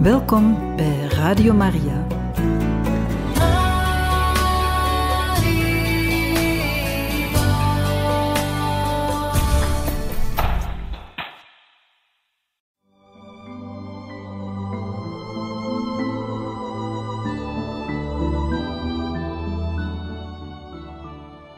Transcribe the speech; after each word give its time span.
Welkom 0.00 0.76
bij 0.76 1.06
Radio 1.06 1.54
Maria. 1.54 2.06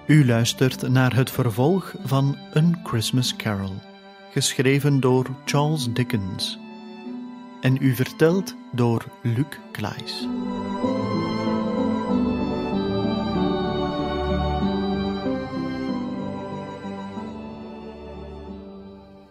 U 0.07 0.27
luistert 0.27 0.89
naar 0.89 1.15
het 1.15 1.31
vervolg 1.31 1.95
van 2.05 2.37
Een 2.53 2.81
Christmas 2.85 3.37
Carol, 3.37 3.75
geschreven 4.31 5.01
door 5.01 5.27
Charles 5.45 5.93
Dickens 5.93 6.62
en 7.63 7.77
u 7.81 7.95
verteld 7.95 8.55
door 8.73 9.05
Luc 9.23 9.47
Klaes. 9.73 10.29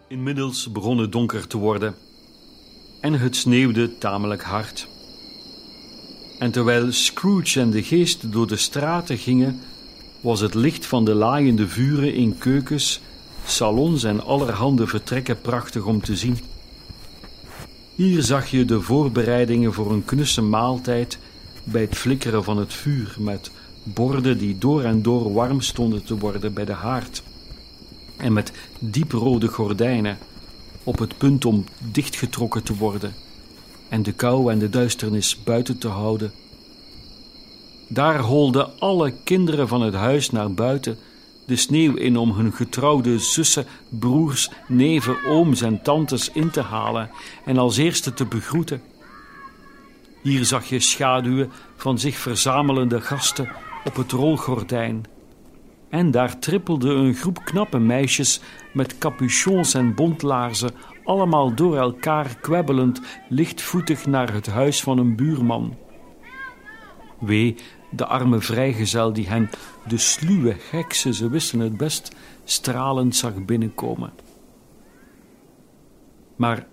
Inmiddels 0.08 0.72
begon 0.72 0.98
het 0.98 1.12
donker 1.12 1.46
te 1.46 1.58
worden 1.58 1.94
en 3.00 3.12
het 3.12 3.36
sneeuwde 3.36 3.98
tamelijk 3.98 4.42
hard. 4.42 4.88
En 6.38 6.50
terwijl 6.50 6.92
Scrooge 6.92 7.60
en 7.60 7.70
de 7.70 7.82
geest 7.82 8.32
door 8.32 8.46
de 8.46 8.56
straten 8.56 9.18
gingen, 9.18 9.60
was 10.20 10.40
het 10.40 10.54
licht 10.54 10.86
van 10.86 11.04
de 11.04 11.14
laaiende 11.14 11.68
vuren 11.68 12.14
in 12.14 12.38
keukens, 12.38 13.00
salons 13.44 14.04
en 14.04 14.24
allerhande 14.24 14.86
vertrekken 14.86 15.40
prachtig 15.40 15.84
om 15.84 16.02
te 16.02 16.16
zien. 16.16 16.38
Hier 18.02 18.22
zag 18.22 18.50
je 18.50 18.64
de 18.64 18.80
voorbereidingen 18.80 19.72
voor 19.72 19.92
een 19.92 20.04
knusse 20.04 20.42
maaltijd 20.42 21.18
bij 21.64 21.80
het 21.80 21.96
flikkeren 21.96 22.44
van 22.44 22.56
het 22.56 22.72
vuur, 22.72 23.16
met 23.18 23.50
borden 23.82 24.38
die 24.38 24.58
door 24.58 24.82
en 24.82 25.02
door 25.02 25.32
warm 25.32 25.60
stonden 25.60 26.04
te 26.04 26.18
worden 26.18 26.54
bij 26.54 26.64
de 26.64 26.72
haard, 26.72 27.22
en 28.16 28.32
met 28.32 28.52
dieprode 28.78 29.48
gordijnen 29.48 30.18
op 30.84 30.98
het 30.98 31.18
punt 31.18 31.44
om 31.44 31.64
dichtgetrokken 31.78 32.62
te 32.62 32.76
worden 32.76 33.14
en 33.88 34.02
de 34.02 34.12
kou 34.12 34.52
en 34.52 34.58
de 34.58 34.68
duisternis 34.68 35.42
buiten 35.44 35.78
te 35.78 35.88
houden. 35.88 36.32
Daar 37.88 38.20
holden 38.20 38.78
alle 38.78 39.12
kinderen 39.24 39.68
van 39.68 39.82
het 39.82 39.94
huis 39.94 40.30
naar 40.30 40.52
buiten 40.52 40.98
de 41.46 41.56
sneeuw 41.56 41.94
in 41.94 42.16
om 42.16 42.30
hun 42.30 42.52
getrouwde 42.52 43.18
zussen, 43.18 43.66
broers, 43.88 44.50
neven, 44.68 45.24
ooms 45.26 45.62
en 45.62 45.82
tantes 45.82 46.30
in 46.30 46.50
te 46.50 46.60
halen 46.60 47.10
en 47.44 47.58
als 47.58 47.76
eerste 47.76 48.14
te 48.14 48.24
begroeten. 48.24 48.82
Hier 50.22 50.44
zag 50.44 50.64
je 50.64 50.80
schaduwen 50.80 51.50
van 51.76 51.98
zich 51.98 52.16
verzamelende 52.16 53.00
gasten 53.00 53.48
op 53.84 53.96
het 53.96 54.12
rolgordijn. 54.12 55.04
En 55.88 56.10
daar 56.10 56.38
trippelde 56.38 56.90
een 56.90 57.14
groep 57.14 57.44
knappe 57.44 57.78
meisjes 57.78 58.40
met 58.72 58.98
capuchons 58.98 59.74
en 59.74 59.94
bontlaarzen, 59.94 60.70
allemaal 61.04 61.54
door 61.54 61.76
elkaar 61.76 62.36
kwebbelend, 62.40 63.00
lichtvoetig 63.28 64.06
naar 64.06 64.32
het 64.32 64.46
huis 64.46 64.82
van 64.82 64.98
een 64.98 65.16
buurman. 65.16 65.76
Wee 67.18 67.56
de 67.90 68.06
arme 68.06 68.40
vrijgezel 68.40 69.12
die 69.12 69.28
hen, 69.28 69.50
de 69.88 69.98
sluwe 69.98 70.56
heksen, 70.70 71.14
ze 71.14 71.28
wisten 71.28 71.58
het 71.58 71.76
best, 71.76 72.16
stralend 72.44 73.16
zag 73.16 73.44
binnenkomen. 73.44 74.12
Maar 76.36 76.66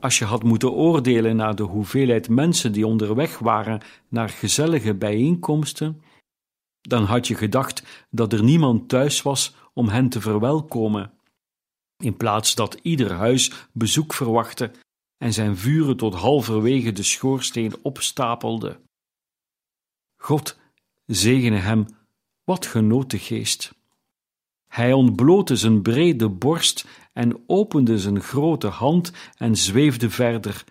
als 0.00 0.18
je 0.18 0.24
had 0.24 0.42
moeten 0.42 0.72
oordelen 0.72 1.36
naar 1.36 1.54
de 1.54 1.62
hoeveelheid 1.62 2.28
mensen 2.28 2.72
die 2.72 2.86
onderweg 2.86 3.38
waren 3.38 3.80
naar 4.08 4.28
gezellige 4.28 4.94
bijeenkomsten, 4.94 6.02
dan 6.80 7.04
had 7.04 7.26
je 7.26 7.34
gedacht 7.34 8.06
dat 8.10 8.32
er 8.32 8.42
niemand 8.44 8.88
thuis 8.88 9.22
was 9.22 9.54
om 9.72 9.88
hen 9.88 10.08
te 10.08 10.20
verwelkomen, 10.20 11.12
in 11.96 12.16
plaats 12.16 12.54
dat 12.54 12.78
ieder 12.82 13.12
huis 13.12 13.68
bezoek 13.72 14.14
verwachtte 14.14 14.70
en 15.18 15.32
zijn 15.32 15.56
vuren 15.56 15.96
tot 15.96 16.14
halverwege 16.14 16.92
de 16.92 17.02
schoorsteen 17.02 17.72
opstapelde. 17.82 18.80
God 20.16 20.58
zegene 21.06 21.56
hem, 21.56 21.86
wat 22.46 22.66
genoot 22.66 23.10
de 23.10 23.18
geest. 23.18 23.74
Hij 24.68 24.92
ontblootte 24.92 25.56
zijn 25.56 25.82
brede 25.82 26.28
borst 26.28 26.86
en 27.12 27.42
opende 27.46 27.98
zijn 27.98 28.20
grote 28.20 28.66
hand 28.66 29.12
en 29.36 29.56
zweefde 29.56 30.10
verder, 30.10 30.64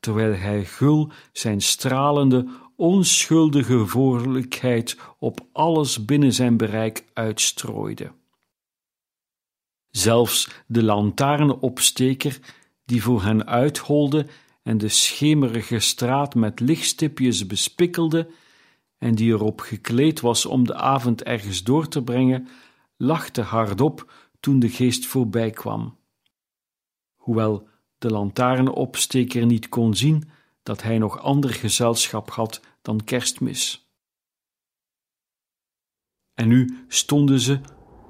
terwijl 0.00 0.34
hij 0.34 0.64
gul 0.64 1.10
zijn 1.32 1.60
stralende, 1.60 2.46
onschuldige 2.76 3.86
voorlijkheid 3.86 4.98
op 5.18 5.40
alles 5.52 6.04
binnen 6.04 6.32
zijn 6.32 6.56
bereik 6.56 7.04
uitstrooide. 7.12 8.12
Zelfs 9.90 10.50
de 10.66 10.82
lantaarnopsteker, 10.82 12.38
die 12.84 13.02
voor 13.02 13.22
hen 13.22 13.46
uitholde 13.46 14.26
en 14.62 14.78
de 14.78 14.88
schemerige 14.88 15.78
straat 15.78 16.34
met 16.34 16.60
lichtstipjes 16.60 17.46
bespikkelde, 17.46 18.30
en 19.00 19.14
die 19.14 19.32
erop 19.32 19.60
gekleed 19.60 20.20
was 20.20 20.46
om 20.46 20.66
de 20.66 20.74
avond 20.74 21.22
ergens 21.22 21.62
door 21.62 21.88
te 21.88 22.02
brengen, 22.02 22.48
lachte 22.96 23.42
hardop 23.42 24.12
toen 24.40 24.58
de 24.58 24.68
geest 24.68 25.06
voorbij 25.06 25.50
kwam. 25.50 25.96
Hoewel 27.16 27.68
de 27.98 28.10
lantaarnopsteker 28.10 29.46
niet 29.46 29.68
kon 29.68 29.94
zien 29.94 30.30
dat 30.62 30.82
hij 30.82 30.98
nog 30.98 31.18
ander 31.18 31.50
gezelschap 31.50 32.30
had 32.30 32.60
dan 32.82 33.04
kerstmis. 33.04 33.90
En 36.34 36.48
nu 36.48 36.84
stonden 36.88 37.40
ze, 37.40 37.60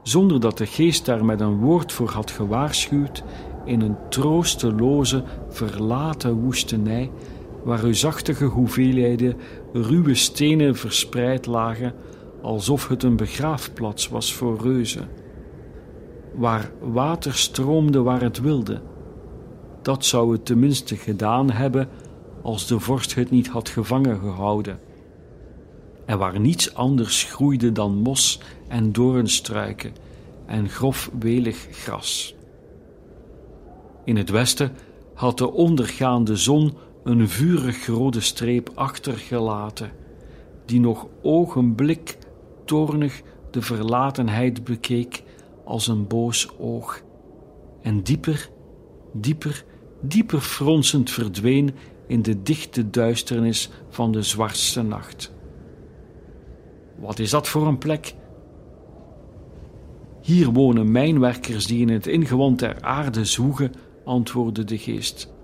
zonder 0.03 0.41
dat 0.41 0.59
de 0.59 0.67
geest 0.67 1.05
daar 1.05 1.25
met 1.25 1.41
een 1.41 1.59
woord 1.59 1.93
voor 1.93 2.11
had 2.11 2.31
gewaarschuwd, 2.31 3.23
in 3.65 3.81
een 3.81 4.09
troosteloze, 4.09 5.25
verlaten 5.49 6.33
woestenij 6.33 7.11
waar 7.65 7.81
reusachtige 7.81 8.45
hoeveelheden 8.45 9.37
ruwe 9.73 10.15
stenen 10.15 10.77
verspreid 10.77 11.47
lagen, 11.47 11.95
alsof 12.43 12.89
het 12.89 13.03
een 13.03 13.17
begraafplaats 13.17 14.09
was 14.09 14.35
voor 14.35 14.59
reuzen. 14.63 15.09
Waar 16.35 16.71
water 16.81 17.35
stroomde 17.35 18.03
waar 18.03 18.21
het 18.21 18.41
wilde. 18.41 18.81
Dat 19.83 20.05
zou 20.05 20.33
het 20.33 20.45
tenminste 20.45 20.97
gedaan 20.97 21.51
hebben 21.51 21.89
als 22.43 22.67
de 22.67 22.81
vorst 22.81 23.15
het 23.15 23.31
niet 23.31 23.49
had 23.49 23.69
gevangen 23.69 24.19
gehouden. 24.19 24.79
En 26.05 26.19
waar 26.19 26.41
niets 26.41 26.75
anders 26.75 27.25
groeide 27.25 27.73
dan 27.73 27.95
mos 27.95 28.41
en 28.69 28.93
doornstruiken 28.93 29.93
en 30.47 30.69
grof 30.69 31.11
welig 31.19 31.67
gras. 31.71 32.35
In 34.05 34.17
het 34.17 34.31
westen 34.31 34.73
had 35.15 35.39
de 35.39 35.53
ondergaande 35.53 36.37
zon 36.37 36.73
een 37.11 37.29
vurig 37.29 37.87
rode 37.87 38.21
streep 38.21 38.71
achtergelaten, 38.75 39.91
die 40.65 40.81
nog 40.81 41.07
ogenblik 41.23 42.19
toornig 42.65 43.23
de 43.51 43.63
verlatenheid 43.63 44.65
bekeek 44.65 45.23
als 45.65 45.87
een 45.87 46.07
boos 46.07 46.59
oog, 46.59 47.03
en 47.83 48.03
dieper, 48.03 48.51
dieper, 49.13 49.65
dieper 50.01 50.41
fronsend 50.41 51.11
verdween 51.11 51.75
in 52.07 52.23
de 52.23 52.43
dichte 52.43 52.91
duisternis 52.91 53.71
van 53.89 54.13
de 54.13 54.23
zwartste 54.23 54.83
nacht. 54.83 55.33
Wat 56.99 57.19
is 57.19 57.31
dat 57.31 57.49
voor 57.49 57.67
een 57.67 57.79
plek? 57.79 58.15
Hier 60.21 60.51
wonen 60.51 60.93
mijnwerkers 60.93 61.67
die 61.67 61.81
in 61.81 61.89
het 61.89 62.07
ingewand 62.07 62.59
der 62.59 62.83
aarde 62.83 63.25
zwoegen, 63.25 63.73
antwoordde 64.05 64.65
de 64.65 64.79
geest 64.79 65.39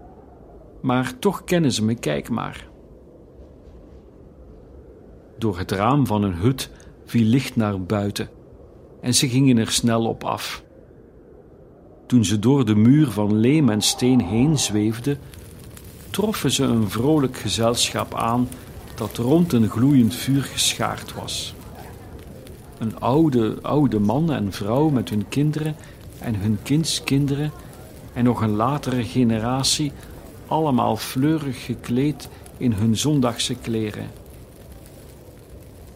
maar 0.80 1.18
toch 1.18 1.44
kennen 1.44 1.72
ze 1.72 1.84
me, 1.84 1.94
kijk 1.94 2.30
maar. 2.30 2.68
Door 5.38 5.58
het 5.58 5.70
raam 5.70 6.06
van 6.06 6.22
een 6.22 6.34
hut 6.34 6.70
viel 7.04 7.24
licht 7.24 7.56
naar 7.56 7.82
buiten 7.82 8.28
en 9.00 9.14
ze 9.14 9.28
gingen 9.28 9.58
er 9.58 9.70
snel 9.70 10.06
op 10.06 10.24
af. 10.24 10.64
Toen 12.06 12.24
ze 12.24 12.38
door 12.38 12.64
de 12.64 12.74
muur 12.74 13.10
van 13.10 13.36
leem 13.36 13.68
en 13.68 13.80
steen 13.80 14.20
heen 14.20 14.58
zweefden, 14.58 15.18
troffen 16.10 16.50
ze 16.50 16.64
een 16.64 16.90
vrolijk 16.90 17.36
gezelschap 17.36 18.14
aan 18.14 18.48
dat 18.94 19.16
rond 19.16 19.52
een 19.52 19.68
gloeiend 19.68 20.14
vuur 20.14 20.42
geschaard 20.42 21.14
was. 21.14 21.54
Een 22.78 23.00
oude, 23.00 23.58
oude 23.62 23.98
man 23.98 24.32
en 24.32 24.52
vrouw 24.52 24.88
met 24.88 25.10
hun 25.10 25.28
kinderen 25.28 25.76
en 26.18 26.34
hun 26.34 26.58
kindskinderen 26.62 27.52
en 28.12 28.24
nog 28.24 28.40
een 28.40 28.56
latere 28.56 29.04
generatie 29.04 29.92
allemaal 30.46 30.96
fleurig 30.96 31.64
gekleed 31.64 32.28
in 32.56 32.72
hun 32.72 32.96
zondagse 32.96 33.54
kleren. 33.54 34.10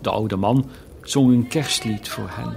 De 0.01 0.11
oude 0.11 0.37
man 0.37 0.71
zong 1.03 1.33
een 1.33 1.49
kerstlied 1.49 2.09
voor 2.09 2.29
hen, 2.31 2.57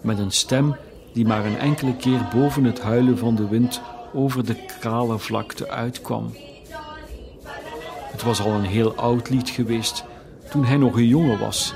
met 0.00 0.18
een 0.18 0.32
stem 0.32 0.76
die 1.12 1.26
maar 1.26 1.44
een 1.44 1.58
enkele 1.58 1.96
keer 1.96 2.28
boven 2.34 2.64
het 2.64 2.80
huilen 2.80 3.18
van 3.18 3.34
de 3.34 3.48
wind 3.48 3.80
over 4.14 4.44
de 4.44 4.56
kale 4.80 5.18
vlakte 5.18 5.68
uitkwam. 5.68 6.32
Het 8.16 8.22
was 8.22 8.40
al 8.40 8.52
een 8.52 8.64
heel 8.64 8.94
oud 8.94 9.30
lied 9.30 9.50
geweest 9.50 10.04
toen 10.50 10.64
hij 10.64 10.76
nog 10.76 10.96
een 10.96 11.08
jongen 11.08 11.38
was. 11.38 11.74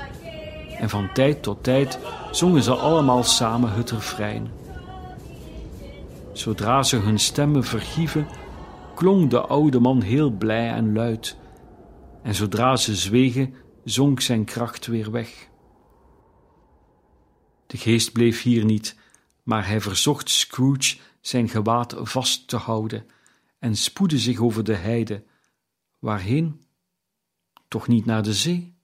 En 0.79 0.89
van 0.89 1.09
tijd 1.13 1.43
tot 1.43 1.63
tijd 1.63 1.99
zongen 2.31 2.63
ze 2.63 2.75
allemaal 2.75 3.23
samen 3.23 3.73
het 3.73 3.91
refrein. 3.91 4.51
Zodra 6.31 6.83
ze 6.83 6.95
hun 6.95 7.19
stemmen 7.19 7.63
verhieven, 7.63 8.27
klonk 9.01 9.29
de 9.29 9.41
oude 9.41 9.79
man 9.79 10.01
heel 10.01 10.31
blij 10.31 10.69
en 10.69 10.93
luid. 10.93 11.37
En 12.23 12.35
zodra 12.35 12.75
ze 12.75 12.95
zwegen, 12.95 13.53
zonk 13.83 14.21
zijn 14.21 14.45
kracht 14.45 14.85
weer 14.85 15.11
weg. 15.11 15.49
De 17.67 17.77
geest 17.77 18.11
bleef 18.11 18.41
hier 18.41 18.65
niet, 18.65 18.95
maar 19.43 19.67
hij 19.67 19.81
verzocht 19.81 20.29
Scrooge 20.29 20.97
zijn 21.21 21.49
gewaad 21.49 21.95
vast 21.97 22.47
te 22.47 22.57
houden 22.57 23.05
en 23.59 23.75
spoedde 23.75 24.19
zich 24.19 24.39
over 24.39 24.63
de 24.63 24.75
heide. 24.75 25.23
Waarheen? 25.99 26.65
Toch 27.67 27.87
niet 27.87 28.05
naar 28.05 28.23
de 28.23 28.33
zee? 28.33 28.75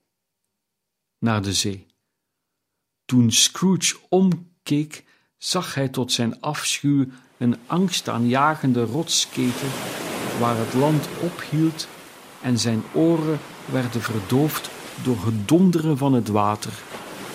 Naar 1.20 1.42
de 1.42 1.54
zee. 1.54 1.86
Toen 3.06 3.32
Scrooge 3.32 3.98
omkeek, 4.10 5.04
zag 5.38 5.74
hij 5.74 5.90
tot 5.90 6.12
zijn 6.12 6.42
afschuw 6.42 7.06
een 7.38 7.56
angstaanjagende 7.68 8.84
rotsketen 8.84 9.70
waar 10.40 10.58
het 10.58 10.74
land 10.74 11.08
ophield 11.20 11.88
en 12.42 12.60
zijn 12.60 12.84
oren 12.92 13.40
werden 13.66 14.02
verdoofd 14.02 14.70
door 15.04 15.18
het 15.26 15.48
donderen 15.48 15.98
van 15.98 16.14
het 16.14 16.28
water, 16.28 16.72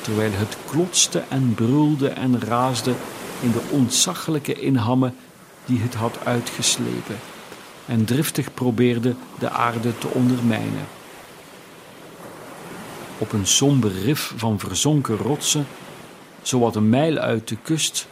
terwijl 0.00 0.30
het 0.32 0.56
klotste 0.70 1.22
en 1.28 1.54
brulde 1.54 2.08
en 2.08 2.40
raasde 2.40 2.94
in 3.40 3.52
de 3.52 3.62
ontzaglijke 3.70 4.52
inhammen 4.52 5.14
die 5.64 5.80
het 5.80 5.94
had 5.94 6.24
uitgeslepen 6.24 7.18
en 7.86 8.04
driftig 8.04 8.54
probeerde 8.54 9.14
de 9.38 9.50
aarde 9.50 9.98
te 9.98 10.08
ondermijnen. 10.08 10.86
Op 13.18 13.32
een 13.32 13.46
somber 13.46 13.92
rif 13.92 14.32
van 14.36 14.58
verzonken 14.58 15.16
rotsen, 15.16 15.66
zowat 16.42 16.76
een 16.76 16.88
mijl 16.88 17.18
uit 17.18 17.48
de 17.48 17.56
kust, 17.62 18.06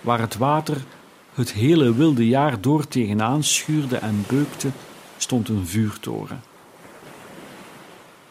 waar 0.00 0.20
het 0.20 0.36
water 0.36 0.76
het 1.34 1.52
hele 1.52 1.94
wilde 1.94 2.26
jaar 2.26 2.60
door 2.60 2.88
tegenaan 2.88 3.42
schuurde 3.42 3.96
en 3.96 4.24
beukte, 4.28 4.70
stond 5.16 5.48
een 5.48 5.66
vuurtoren. 5.66 6.42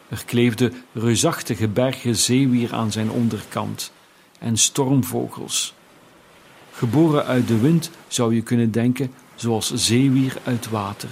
Er 0.08 0.24
kleefden 0.24 0.72
reusachtige 0.92 1.68
bergen 1.68 2.16
zeewier 2.16 2.74
aan 2.74 2.92
zijn 2.92 3.10
onderkant 3.10 3.92
en 4.38 4.56
stormvogels. 4.56 5.74
Geboren 6.72 7.24
uit 7.24 7.48
de 7.48 7.58
wind 7.58 7.90
zou 8.08 8.34
je 8.34 8.42
kunnen 8.42 8.70
denken 8.70 9.12
zoals 9.34 9.72
zeewier 9.74 10.36
uit 10.44 10.70
water. 10.70 11.10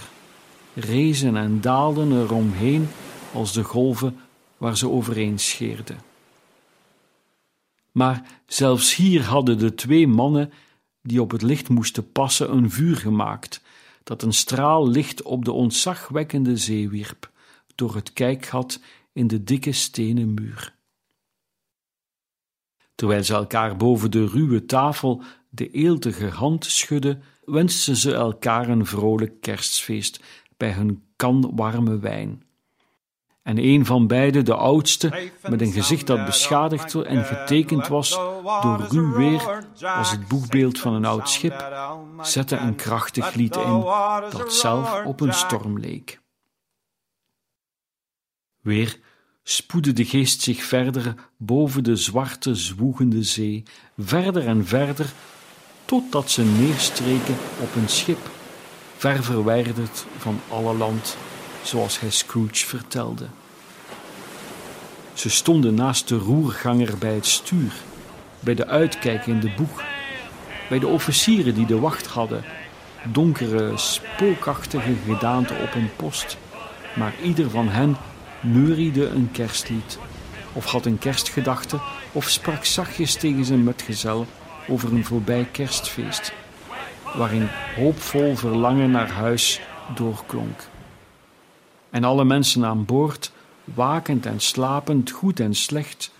Rezen 0.74 1.36
en 1.36 1.60
daalden 1.60 2.12
eromheen 2.12 2.88
als 3.32 3.52
de 3.52 3.62
golven 3.62 4.16
waar 4.56 4.76
ze 4.76 4.88
overeen 4.88 5.38
scheerden. 5.38 5.98
Maar 7.92 8.22
zelfs 8.46 8.96
hier 8.96 9.24
hadden 9.24 9.58
de 9.58 9.74
twee 9.74 10.06
mannen 10.06 10.52
die 11.02 11.22
op 11.22 11.30
het 11.30 11.42
licht 11.42 11.68
moesten 11.68 12.12
passen 12.12 12.52
een 12.52 12.70
vuur 12.70 12.96
gemaakt, 12.96 13.62
dat 14.04 14.22
een 14.22 14.32
straal 14.32 14.88
licht 14.88 15.22
op 15.22 15.44
de 15.44 15.52
ontzagwekkende 15.52 16.56
zee 16.56 16.88
wierp, 16.88 17.30
door 17.74 17.94
het 17.94 18.12
kijkgat 18.12 18.80
in 19.12 19.26
de 19.26 19.44
dikke 19.44 19.72
stenen 19.72 20.34
muur. 20.34 20.74
Terwijl 22.94 23.24
ze 23.24 23.34
elkaar 23.34 23.76
boven 23.76 24.10
de 24.10 24.26
ruwe 24.26 24.64
tafel 24.64 25.22
de 25.48 25.70
eeltige 25.70 26.28
hand 26.28 26.64
schudden, 26.64 27.22
wensten 27.44 27.96
ze 27.96 28.14
elkaar 28.14 28.68
een 28.68 28.86
vrolijk 28.86 29.40
kerstfeest 29.40 30.20
bij 30.56 30.72
hun 30.72 31.02
kan 31.16 31.52
warme 31.54 31.98
wijn. 31.98 32.42
En 33.42 33.58
een 33.58 33.86
van 33.86 34.06
beiden, 34.06 34.44
de 34.44 34.54
oudste, 34.54 35.30
met 35.48 35.60
een 35.60 35.72
gezicht 35.72 36.06
dat 36.06 36.24
beschadigd 36.24 36.94
en 36.94 37.24
getekend 37.24 37.88
was 37.88 38.10
door 38.62 38.86
ruw 38.88 39.12
weer 39.12 39.66
als 39.80 40.10
het 40.10 40.28
boegbeeld 40.28 40.78
van 40.78 40.94
een 40.94 41.04
oud 41.04 41.28
schip, 41.28 41.72
zette 42.20 42.56
een 42.56 42.74
krachtig 42.76 43.34
lied 43.34 43.56
in 43.56 43.80
dat 44.30 44.54
zelf 44.54 45.04
op 45.04 45.20
een 45.20 45.34
storm 45.34 45.78
leek. 45.78 46.20
Weer 48.60 48.98
spoedde 49.42 49.92
de 49.92 50.04
geest 50.04 50.40
zich 50.40 50.62
verder 50.62 51.14
boven 51.36 51.84
de 51.84 51.96
zwarte, 51.96 52.54
zwoegende 52.54 53.22
zee, 53.22 53.62
verder 53.98 54.46
en 54.46 54.66
verder, 54.66 55.12
totdat 55.84 56.30
ze 56.30 56.44
neerstreken 56.44 57.36
op 57.60 57.74
een 57.74 57.88
schip, 57.88 58.30
ver 58.96 59.24
verwijderd 59.24 60.06
van 60.18 60.40
alle 60.48 60.74
land, 60.74 61.16
zoals 61.62 62.00
hij 62.00 62.10
Scrooge 62.10 62.66
vertelde. 62.66 63.26
Ze 65.12 65.30
stonden 65.30 65.74
naast 65.74 66.08
de 66.08 66.16
roerganger 66.16 66.98
bij 66.98 67.14
het 67.14 67.26
stuur, 67.26 67.72
bij 68.40 68.54
de 68.54 68.66
uitkijk 68.66 69.26
in 69.26 69.40
de 69.40 69.52
boeg, 69.56 69.82
bij 70.68 70.78
de 70.78 70.86
officieren 70.86 71.54
die 71.54 71.66
de 71.66 71.78
wacht 71.78 72.06
hadden, 72.06 72.44
donkere, 73.04 73.72
spookachtige 73.76 74.94
gedaanten 75.06 75.60
op 75.60 75.74
een 75.74 75.90
post, 75.96 76.36
maar 76.96 77.12
ieder 77.22 77.50
van 77.50 77.68
hen 77.68 77.96
neuriede 78.40 79.08
een 79.08 79.28
kerstlied, 79.32 79.98
of 80.52 80.64
had 80.64 80.86
een 80.86 80.98
kerstgedachte, 80.98 81.78
of 82.12 82.28
sprak 82.28 82.64
zachtjes 82.64 83.14
tegen 83.14 83.44
zijn 83.44 83.64
metgezel 83.64 84.26
over 84.68 84.92
een 84.92 85.04
voorbij 85.04 85.48
kerstfeest, 85.52 86.32
waarin 87.14 87.48
hoopvol 87.76 88.36
verlangen 88.36 88.90
naar 88.90 89.10
huis 89.10 89.60
doorklonk. 89.94 90.60
En 91.90 92.04
alle 92.04 92.24
mensen 92.24 92.64
aan 92.64 92.84
boord, 92.84 93.32
wakend 93.64 94.26
en 94.26 94.40
slapend, 94.40 95.10
goed 95.10 95.40
en 95.40 95.54
slecht, 95.54 96.10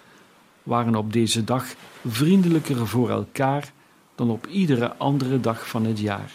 waren 0.62 0.94
op 0.94 1.12
deze 1.12 1.44
dag 1.44 1.75
vriendelijker 2.06 2.87
voor 2.87 3.11
elkaar 3.11 3.72
dan 4.14 4.31
op 4.31 4.46
iedere 4.46 4.96
andere 4.96 5.40
dag 5.40 5.69
van 5.69 5.84
het 5.84 5.99
jaar. 5.99 6.32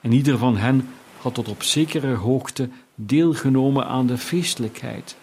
En 0.00 0.12
ieder 0.12 0.38
van 0.38 0.56
hen 0.56 0.88
had 1.20 1.34
tot 1.34 1.48
op 1.48 1.62
zekere 1.62 2.14
hoogte 2.14 2.68
deelgenomen 2.94 3.86
aan 3.86 4.06
de 4.06 4.18
feestelijkheid 4.18 5.16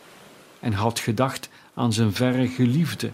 en 0.60 0.74
had 0.74 1.00
gedacht 1.00 1.50
aan 1.74 1.94
zijn 1.94 2.14
verre 2.14 2.48
geliefde 2.48 3.12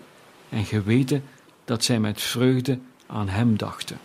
en 0.49 0.65
geweten 0.65 1.23
dat 1.65 1.83
zij 1.83 1.99
met 1.99 2.21
vreugde 2.21 2.79
aan 3.05 3.29
hem 3.29 3.57
dachten. 3.57 3.97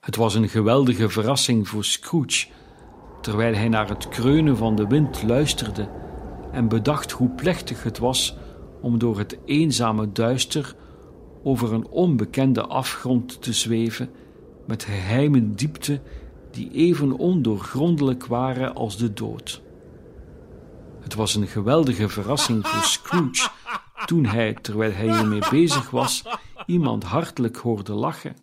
Het 0.00 0.16
was 0.16 0.34
een 0.34 0.48
geweldige 0.48 1.08
verrassing 1.08 1.68
voor 1.68 1.84
Scrooge, 1.84 2.46
terwijl 3.20 3.54
hij 3.54 3.68
naar 3.68 3.88
het 3.88 4.08
kreunen 4.08 4.56
van 4.56 4.76
de 4.76 4.86
wind 4.86 5.22
luisterde 5.22 5.88
en 6.52 6.68
bedacht 6.68 7.10
hoe 7.10 7.28
plechtig 7.28 7.82
het 7.82 7.98
was 7.98 8.36
om 8.80 8.98
door 8.98 9.18
het 9.18 9.38
eenzame 9.44 10.12
duister 10.12 10.74
over 11.42 11.72
een 11.72 11.86
onbekende 11.86 12.66
afgrond 12.66 13.42
te 13.42 13.52
zweven 13.52 14.10
met 14.66 14.84
geheime 14.84 15.54
diepte 15.54 16.00
die 16.50 16.70
even 16.72 17.12
ondoorgrondelijk 17.12 18.26
waren 18.26 18.74
als 18.74 18.96
de 18.96 19.12
dood. 19.12 19.62
Het 21.00 21.14
was 21.14 21.34
een 21.34 21.46
geweldige 21.46 22.08
verrassing 22.08 22.66
voor 22.66 22.82
Scrooge 22.82 23.48
toen 24.06 24.24
hij, 24.24 24.54
terwijl 24.54 24.92
hij 24.92 25.16
hiermee 25.16 25.42
bezig 25.50 25.90
was, 25.90 26.22
iemand 26.66 27.04
hartelijk 27.04 27.56
hoorde 27.56 27.92
lachen. 27.92 28.36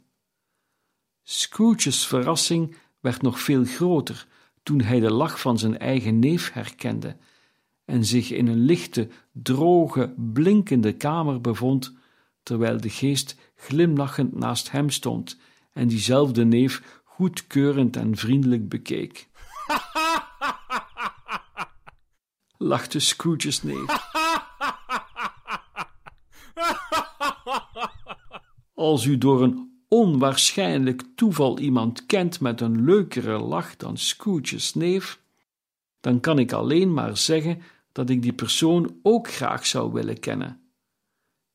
Scrooge's 1.23 2.07
verrassing 2.07 2.75
werd 2.99 3.21
nog 3.21 3.39
veel 3.39 3.63
groter 3.63 4.27
toen 4.63 4.81
hij 4.81 4.99
de 4.99 5.11
lach 5.11 5.39
van 5.39 5.57
zijn 5.57 5.77
eigen 5.77 6.19
neef 6.19 6.53
herkende 6.53 7.17
en 7.85 8.05
zich 8.05 8.31
in 8.31 8.47
een 8.47 8.65
lichte, 8.65 9.09
droge, 9.31 10.13
blinkende 10.17 10.93
kamer 10.93 11.41
bevond, 11.41 11.95
terwijl 12.43 12.81
de 12.81 12.89
geest 12.89 13.35
glimlachend 13.55 14.35
naast 14.35 14.71
hem 14.71 14.89
stond 14.89 15.37
en 15.73 15.87
diezelfde 15.87 16.45
neef 16.45 17.01
goedkeurend 17.03 17.95
en 17.95 18.17
vriendelijk 18.17 18.69
bekeek. 18.69 19.27
Lachte 22.57 22.99
Scrooge's 22.99 23.63
neef. 23.63 23.85
Als 28.73 29.05
u 29.05 29.17
door 29.17 29.43
een 29.43 29.72
onwaarschijnlijk 29.93 31.03
toeval 31.15 31.59
iemand 31.59 32.05
kent 32.05 32.39
met 32.39 32.61
een 32.61 32.83
leukere 32.85 33.39
lach 33.39 33.77
dan 33.77 33.97
Scrooge's 33.97 34.73
neef, 34.73 35.21
dan 35.99 36.19
kan 36.19 36.39
ik 36.39 36.51
alleen 36.51 36.93
maar 36.93 37.17
zeggen 37.17 37.61
dat 37.91 38.09
ik 38.09 38.21
die 38.21 38.33
persoon 38.33 38.99
ook 39.01 39.31
graag 39.31 39.65
zou 39.65 39.93
willen 39.93 40.19
kennen. 40.19 40.61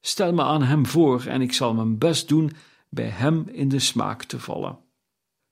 Stel 0.00 0.32
me 0.32 0.42
aan 0.42 0.62
hem 0.62 0.86
voor 0.86 1.24
en 1.24 1.40
ik 1.40 1.52
zal 1.52 1.74
mijn 1.74 1.98
best 1.98 2.28
doen 2.28 2.52
bij 2.88 3.08
hem 3.08 3.48
in 3.52 3.68
de 3.68 3.78
smaak 3.78 4.22
te 4.22 4.40
vallen. 4.40 4.78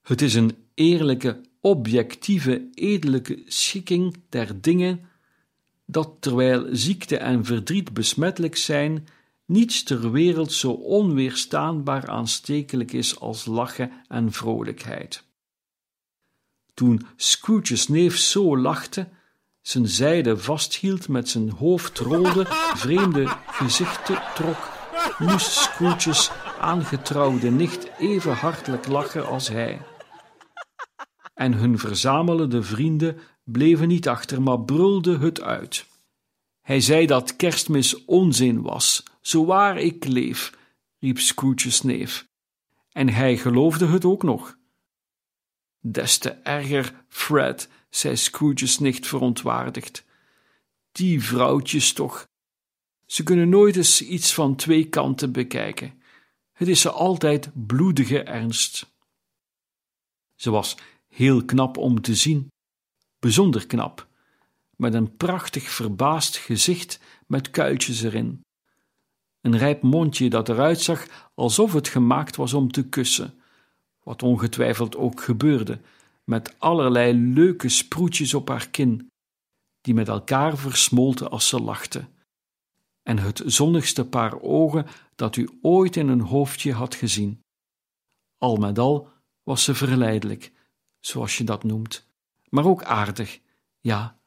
Het 0.03 0.23
is 0.23 0.35
een 0.35 0.57
eerlijke, 0.75 1.41
objectieve, 1.61 2.69
edelijke 2.75 3.43
schikking 3.47 4.17
der 4.29 4.61
dingen, 4.61 5.01
dat 5.87 6.11
terwijl 6.21 6.67
ziekte 6.71 7.17
en 7.17 7.45
verdriet 7.45 7.93
besmettelijk 7.93 8.57
zijn, 8.57 9.07
niets 9.47 9.83
ter 9.83 10.11
wereld 10.11 10.53
zo 10.53 10.71
onweerstaanbaar 10.71 12.09
aanstekelijk 12.09 12.93
is 12.93 13.21
als 13.21 13.45
lachen 13.45 13.93
en 14.09 14.33
vrolijkheid. 14.33 15.25
toen 16.75 17.07
Scrooge's 17.17 17.89
neef 17.89 18.17
zo 18.17 18.59
lachte, 18.59 19.09
zijn 19.61 19.89
zijde 19.89 20.37
vasthield, 20.37 21.09
met 21.09 21.29
zijn 21.29 21.51
hoofd 21.51 21.99
rolde, 21.99 22.45
vreemde 22.75 23.37
gezichten 23.47 24.23
trok, 24.35 24.69
moest 25.19 25.51
Scrooge's 25.51 26.31
aangetrouwde 26.61 27.51
nicht 27.51 27.91
even 27.99 28.33
hartelijk 28.35 28.87
lachen 28.87 29.27
als 29.27 29.49
hij. 29.49 29.83
En 31.35 31.53
hun 31.53 31.79
verzamelende 31.79 32.63
vrienden 32.63 33.19
bleven 33.45 33.89
niet 33.89 34.09
achter, 34.09 34.43
maar 34.43 34.61
brulden 34.61 35.21
het 35.21 35.41
uit. 35.41 35.87
Hij 36.61 36.81
zei 36.81 37.07
dat 37.07 37.37
kerstmis 37.37 38.05
onzin 38.05 38.63
was, 38.63 39.03
zo 39.27 39.45
waar 39.45 39.79
ik 39.79 40.05
leef, 40.05 40.53
riep 40.99 41.19
Scrooge's 41.19 41.83
neef. 41.83 42.29
En 42.93 43.09
hij 43.09 43.37
geloofde 43.37 43.87
het 43.87 44.05
ook 44.05 44.23
nog. 44.23 44.59
Des 45.81 46.19
te 46.19 46.31
erger, 46.31 47.05
Fred, 47.09 47.69
zei 47.91 48.17
Scrooge's 48.17 48.79
nicht 48.79 49.07
verontwaardigd. 49.07 50.05
Die 50.93 51.23
vrouwtjes 51.23 51.93
toch. 51.93 52.29
Ze 53.07 53.23
kunnen 53.23 53.49
nooit 53.49 53.77
eens 53.77 54.03
iets 54.03 54.35
van 54.35 54.57
twee 54.57 54.89
kanten 54.89 55.33
bekijken. 55.33 56.03
Het 56.53 56.69
is 56.69 56.81
ze 56.81 56.91
altijd 56.91 57.67
bloedige 57.67 58.23
ernst. 58.23 58.95
Ze 60.35 60.51
was 60.51 60.77
heel 61.09 61.45
knap 61.45 61.77
om 61.77 62.01
te 62.01 62.15
zien, 62.15 62.49
bijzonder 63.19 63.67
knap, 63.67 64.09
met 64.77 64.95
een 64.95 65.17
prachtig 65.17 65.71
verbaasd 65.71 66.37
gezicht 66.37 67.01
met 67.27 67.51
kuiltjes 67.51 68.03
erin. 68.03 68.45
Een 69.47 69.59
rijp 69.59 69.83
mondje 69.83 70.31
dat 70.31 70.49
eruit 70.49 70.81
zag 70.81 71.31
alsof 71.35 71.73
het 71.73 71.89
gemaakt 71.89 72.37
was 72.37 72.55
om 72.55 72.71
te 72.73 72.89
kussen, 72.89 73.35
wat 74.03 74.23
ongetwijfeld 74.23 74.97
ook 74.97 75.23
gebeurde, 75.23 75.81
met 76.25 76.55
allerlei 76.59 77.13
leuke 77.13 77.69
sproetjes 77.69 78.35
op 78.35 78.49
haar 78.49 78.69
kin, 78.69 79.11
die 79.81 79.95
met 79.95 80.09
elkaar 80.09 80.57
versmolten 80.57 81.31
als 81.31 81.49
ze 81.49 81.61
lachte, 81.61 82.05
en 83.03 83.19
het 83.19 83.43
zonnigste 83.45 84.07
paar 84.07 84.41
ogen 84.41 84.87
dat 85.15 85.37
u 85.37 85.49
ooit 85.63 85.97
in 85.97 86.09
een 86.09 86.21
hoofdje 86.21 86.73
had 86.73 86.95
gezien. 86.95 87.41
Al 88.39 88.57
met 88.57 88.79
al 88.79 89.09
was 89.43 89.65
ze 89.65 89.75
verleidelijk, 89.75 90.53
zoals 91.01 91.39
je 91.39 91.45
dat 91.45 91.65
noemt, 91.65 92.07
maar 92.49 92.65
ook 92.65 92.83
aardig, 92.83 93.41
ja, 93.81 94.19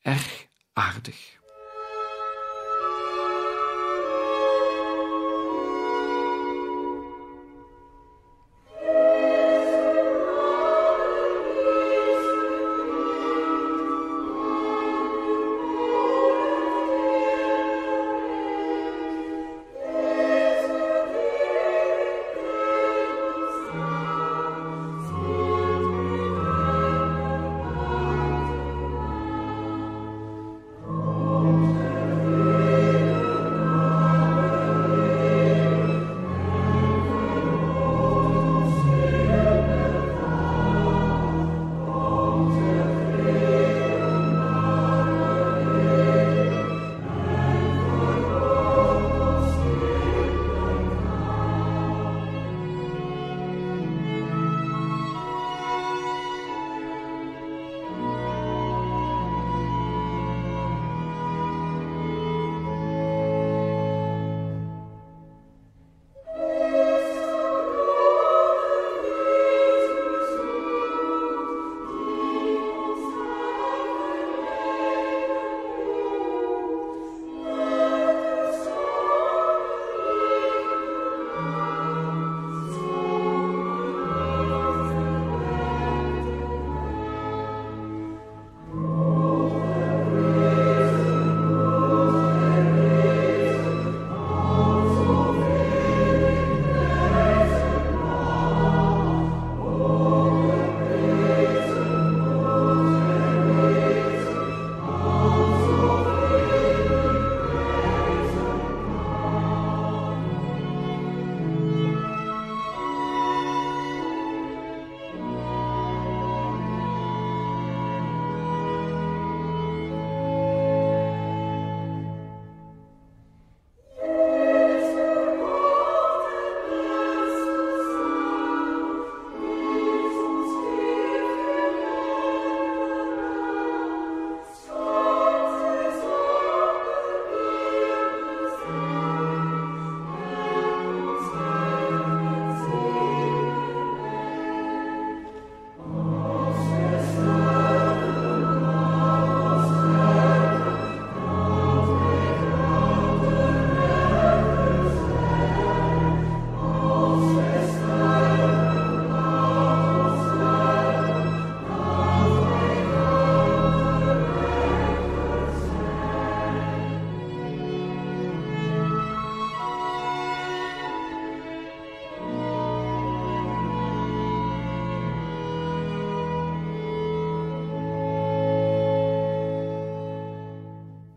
erg 0.00 0.46
aardig. 0.72 1.41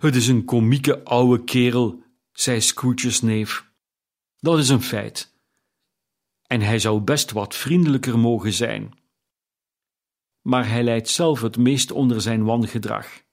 Het 0.05 0.15
is 0.15 0.27
een 0.27 0.45
komieke 0.45 1.03
oude 1.03 1.43
kerel, 1.43 2.03
zei 2.31 2.61
Scrooge's 2.61 3.21
neef. 3.21 3.71
Dat 4.39 4.59
is 4.59 4.69
een 4.69 4.81
feit. 4.81 5.33
En 6.47 6.61
hij 6.61 6.79
zou 6.79 7.01
best 7.01 7.31
wat 7.31 7.55
vriendelijker 7.55 8.19
mogen 8.19 8.53
zijn. 8.53 8.99
Maar 10.41 10.69
hij 10.69 10.83
lijdt 10.83 11.09
zelf 11.09 11.41
het 11.41 11.57
meest 11.57 11.91
onder 11.91 12.21
zijn 12.21 12.43
wangedrag. 12.43 13.23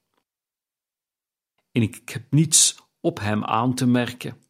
En 1.73 1.83
ik 1.83 2.09
heb 2.09 2.31
niets 2.31 2.77
op 3.01 3.19
hem 3.19 3.45
aan 3.45 3.75
te 3.75 3.87
merken. 3.87 4.43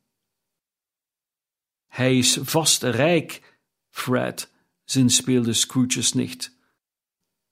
Hij 1.86 2.18
is 2.18 2.38
vast 2.42 2.82
rijk, 2.82 3.58
Fred, 3.88 4.52
zinspeelde 4.84 5.52
Scrooge's 5.52 6.12
nicht. 6.12 6.56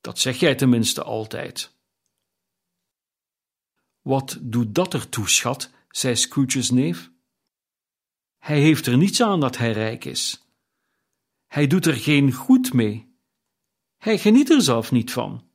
Dat 0.00 0.18
zeg 0.18 0.36
jij 0.36 0.54
tenminste 0.54 1.02
altijd. 1.02 1.79
Wat 4.00 4.38
doet 4.40 4.75
dat 4.75 4.95
ertoe, 4.95 5.28
schat? 5.28 5.71
zei 5.88 6.16
Scrooge's 6.16 6.71
neef. 6.71 7.11
Hij 8.38 8.61
heeft 8.61 8.87
er 8.87 8.97
niets 8.97 9.23
aan 9.23 9.40
dat 9.40 9.57
hij 9.57 9.73
rijk 9.73 10.04
is. 10.04 10.47
Hij 11.47 11.66
doet 11.66 11.87
er 11.87 11.95
geen 11.95 12.33
goed 12.33 12.73
mee. 12.73 13.19
Hij 13.97 14.19
geniet 14.19 14.50
er 14.50 14.62
zelf 14.62 14.90
niet 14.90 15.12
van. 15.12 15.49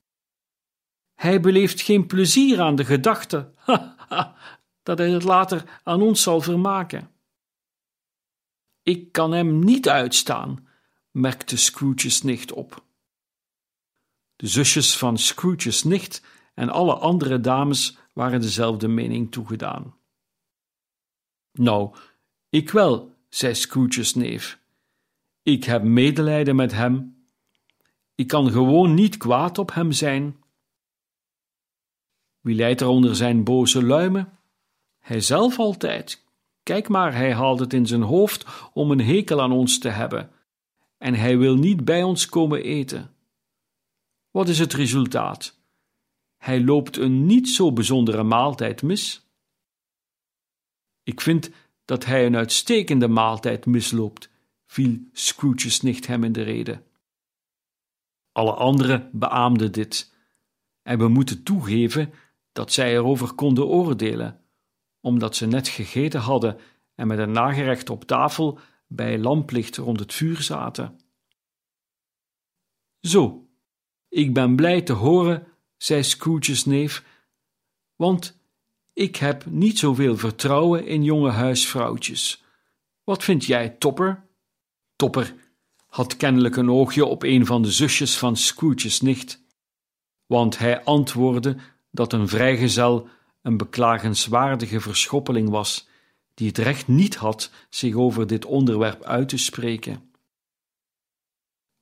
Hij 1.13 1.39
beleeft 1.39 1.81
geen 1.81 2.07
plezier 2.07 2.61
aan 2.61 2.75
de 2.75 2.85
gedachte 2.85 3.53
dat 4.83 4.97
hij 4.97 5.09
het 5.09 5.23
later 5.23 5.81
aan 5.83 6.01
ons 6.01 6.21
zal 6.23 6.41
vermaken. 6.41 7.11
Ik 8.81 9.11
kan 9.11 9.31
hem 9.31 9.59
niet 9.59 9.89
uitstaan, 9.89 10.67
merkte 11.11 11.57
Scrooge's 11.57 12.21
nicht 12.21 12.51
op. 12.51 12.85
De 14.35 14.47
zusjes 14.47 14.97
van 14.97 15.17
Scrooge's 15.17 15.83
nicht 15.83 16.21
en 16.53 16.69
alle 16.69 16.95
andere 16.95 17.39
dames 17.39 17.97
waren 18.15 18.41
dezelfde 18.41 18.87
mening 18.87 19.31
toegedaan. 19.31 19.95
Nou, 21.51 21.95
ik 22.49 22.69
wel, 22.69 23.15
zei 23.29 23.55
Scrooge's 23.55 24.15
neef. 24.15 24.59
Ik 25.41 25.63
heb 25.63 25.83
medelijden 25.83 26.55
met 26.55 26.71
hem. 26.71 27.25
Ik 28.15 28.27
kan 28.27 28.51
gewoon 28.51 28.93
niet 28.93 29.17
kwaad 29.17 29.57
op 29.57 29.73
hem 29.73 29.91
zijn. 29.91 30.43
Wie 32.39 32.55
leidt 32.55 32.81
er 32.81 32.87
onder 32.87 33.15
zijn 33.15 33.43
boze 33.43 33.83
luimen? 33.83 34.39
Hij 34.99 35.21
zelf 35.21 35.59
altijd. 35.59 36.23
Kijk 36.63 36.87
maar, 36.87 37.13
hij 37.13 37.33
haalt 37.33 37.59
het 37.59 37.73
in 37.73 37.87
zijn 37.87 38.01
hoofd 38.01 38.45
om 38.73 38.91
een 38.91 39.01
hekel 39.01 39.41
aan 39.41 39.51
ons 39.51 39.79
te 39.79 39.89
hebben, 39.89 40.31
en 40.97 41.13
hij 41.13 41.37
wil 41.37 41.55
niet 41.55 41.85
bij 41.85 42.03
ons 42.03 42.25
komen 42.25 42.63
eten. 42.63 43.15
Wat 44.31 44.49
is 44.49 44.59
het 44.59 44.73
resultaat? 44.73 45.64
Hij 46.45 46.63
loopt 46.63 46.97
een 46.97 47.25
niet 47.25 47.49
zo 47.49 47.73
bijzondere 47.73 48.23
maaltijd 48.23 48.81
mis. 48.81 49.29
Ik 51.03 51.21
vind 51.21 51.49
dat 51.85 52.05
hij 52.05 52.25
een 52.25 52.35
uitstekende 52.35 53.07
maaltijd 53.07 53.65
misloopt, 53.65 54.29
viel 54.65 54.99
Scrooge's 55.11 55.81
nicht 55.81 56.07
hem 56.07 56.23
in 56.23 56.31
de 56.31 56.41
rede. 56.41 56.83
Alle 58.31 58.53
anderen 58.53 59.09
beaamden 59.13 59.71
dit, 59.71 60.13
en 60.81 60.97
we 60.97 61.07
moeten 61.07 61.43
toegeven 61.43 62.13
dat 62.51 62.71
zij 62.71 62.93
erover 62.93 63.33
konden 63.33 63.65
oordelen, 63.65 64.41
omdat 64.99 65.35
ze 65.35 65.45
net 65.45 65.67
gegeten 65.67 66.19
hadden 66.19 66.59
en 66.95 67.07
met 67.07 67.19
een 67.19 67.31
nagerecht 67.31 67.89
op 67.89 68.03
tafel 68.03 68.59
bij 68.87 69.19
lamplicht 69.19 69.77
rond 69.77 69.99
het 69.99 70.13
vuur 70.13 70.41
zaten. 70.41 70.99
Zo, 72.99 73.47
ik 74.09 74.33
ben 74.33 74.55
blij 74.55 74.81
te 74.81 74.93
horen, 74.93 75.47
zei 75.77 76.03
Scrooge's 76.03 76.65
neef, 76.65 77.03
want 77.95 78.37
ik 78.93 79.15
heb 79.15 79.45
niet 79.45 79.79
zoveel 79.79 80.17
vertrouwen 80.17 80.87
in 80.87 81.03
jonge 81.03 81.29
huisvrouwtjes. 81.31 82.43
Wat 83.03 83.23
vind 83.23 83.45
jij, 83.45 83.69
Topper? 83.69 84.23
Topper 84.95 85.35
had 85.87 86.17
kennelijk 86.17 86.55
een 86.55 86.69
oogje 86.69 87.05
op 87.05 87.23
een 87.23 87.45
van 87.45 87.61
de 87.61 87.71
zusjes 87.71 88.17
van 88.17 88.37
Scrooge's 88.37 89.01
nicht, 89.01 89.43
want 90.25 90.57
hij 90.57 90.83
antwoordde 90.83 91.57
dat 91.91 92.13
een 92.13 92.27
vrijgezel 92.27 93.09
een 93.41 93.57
beklagenswaardige 93.57 94.79
verschoppeling 94.79 95.49
was, 95.49 95.87
die 96.33 96.47
het 96.47 96.57
recht 96.57 96.87
niet 96.87 97.15
had 97.15 97.51
zich 97.69 97.95
over 97.95 98.27
dit 98.27 98.45
onderwerp 98.45 99.03
uit 99.03 99.29
te 99.29 99.37
spreken. 99.37 100.11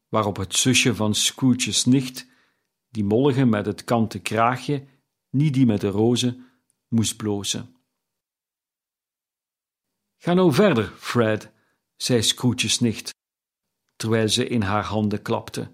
Waarop 0.10 0.38
het 0.38 0.56
zusje 0.56 0.96
van 0.96 1.16
Scrooge's 1.16 1.86
nicht, 1.86 2.28
die 2.94 3.04
mollige 3.04 3.46
met 3.46 3.66
het 3.66 3.84
kanten 3.84 4.22
kraagje, 4.22 4.88
niet 5.30 5.54
die 5.54 5.66
met 5.66 5.82
de 5.82 5.88
rozen, 5.88 6.46
moest 6.88 7.18
blozen. 7.18 7.76
Ga 10.18 10.34
nou 10.34 10.54
verder, 10.54 10.94
Fred, 10.98 11.52
zei 11.96 12.22
Scrooge's 12.22 12.80
nicht, 12.80 13.14
terwijl 13.96 14.30
ze 14.30 14.48
in 14.48 14.62
haar 14.62 14.84
handen 14.84 15.22
klapte. 15.22 15.72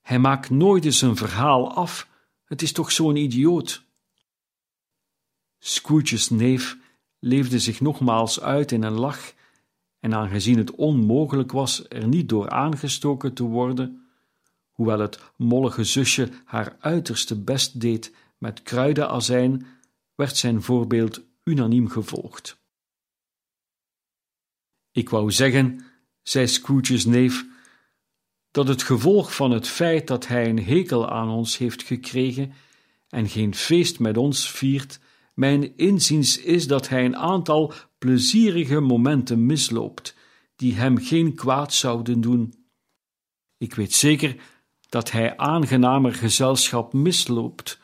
Hij 0.00 0.18
maakt 0.18 0.50
nooit 0.50 0.84
eens 0.84 1.02
een 1.02 1.16
verhaal 1.16 1.74
af, 1.74 2.08
het 2.44 2.62
is 2.62 2.72
toch 2.72 2.92
zo'n 2.92 3.16
idioot. 3.16 3.84
Scrooge's 5.58 6.30
neef 6.30 6.76
leefde 7.18 7.58
zich 7.58 7.80
nogmaals 7.80 8.40
uit 8.40 8.72
in 8.72 8.82
een 8.82 8.98
lach, 8.98 9.32
en 10.00 10.14
aangezien 10.14 10.58
het 10.58 10.70
onmogelijk 10.70 11.52
was 11.52 11.88
er 11.88 12.08
niet 12.08 12.28
door 12.28 12.50
aangestoken 12.50 13.34
te 13.34 13.42
worden, 13.42 14.07
hoewel 14.78 14.98
het 14.98 15.20
mollige 15.36 15.84
zusje 15.84 16.28
haar 16.44 16.76
uiterste 16.80 17.40
best 17.40 17.80
deed 17.80 18.14
met 18.38 18.62
kruidenazijn, 18.62 19.66
werd 20.14 20.36
zijn 20.36 20.62
voorbeeld 20.62 21.22
unaniem 21.44 21.88
gevolgd. 21.88 22.58
Ik 24.92 25.08
wou 25.08 25.30
zeggen, 25.30 25.84
zei 26.22 26.46
Scrooge's 26.46 27.04
neef, 27.04 27.44
dat 28.50 28.68
het 28.68 28.82
gevolg 28.82 29.34
van 29.34 29.50
het 29.50 29.68
feit 29.68 30.06
dat 30.06 30.26
hij 30.26 30.48
een 30.48 30.64
hekel 30.64 31.10
aan 31.10 31.28
ons 31.28 31.56
heeft 31.56 31.82
gekregen 31.82 32.52
en 33.08 33.28
geen 33.28 33.54
feest 33.54 33.98
met 33.98 34.16
ons 34.16 34.50
viert, 34.50 35.00
mijn 35.34 35.76
inziens 35.76 36.38
is 36.38 36.66
dat 36.66 36.88
hij 36.88 37.04
een 37.04 37.16
aantal 37.16 37.72
plezierige 37.98 38.80
momenten 38.80 39.46
misloopt, 39.46 40.14
die 40.56 40.74
hem 40.74 40.98
geen 40.98 41.34
kwaad 41.34 41.74
zouden 41.74 42.20
doen. 42.20 42.54
Ik 43.56 43.74
weet 43.74 43.94
zeker 43.94 44.36
dat 44.88 45.10
hij 45.10 45.36
aangenamer 45.36 46.14
gezelschap 46.14 46.92
misloopt 46.92 47.80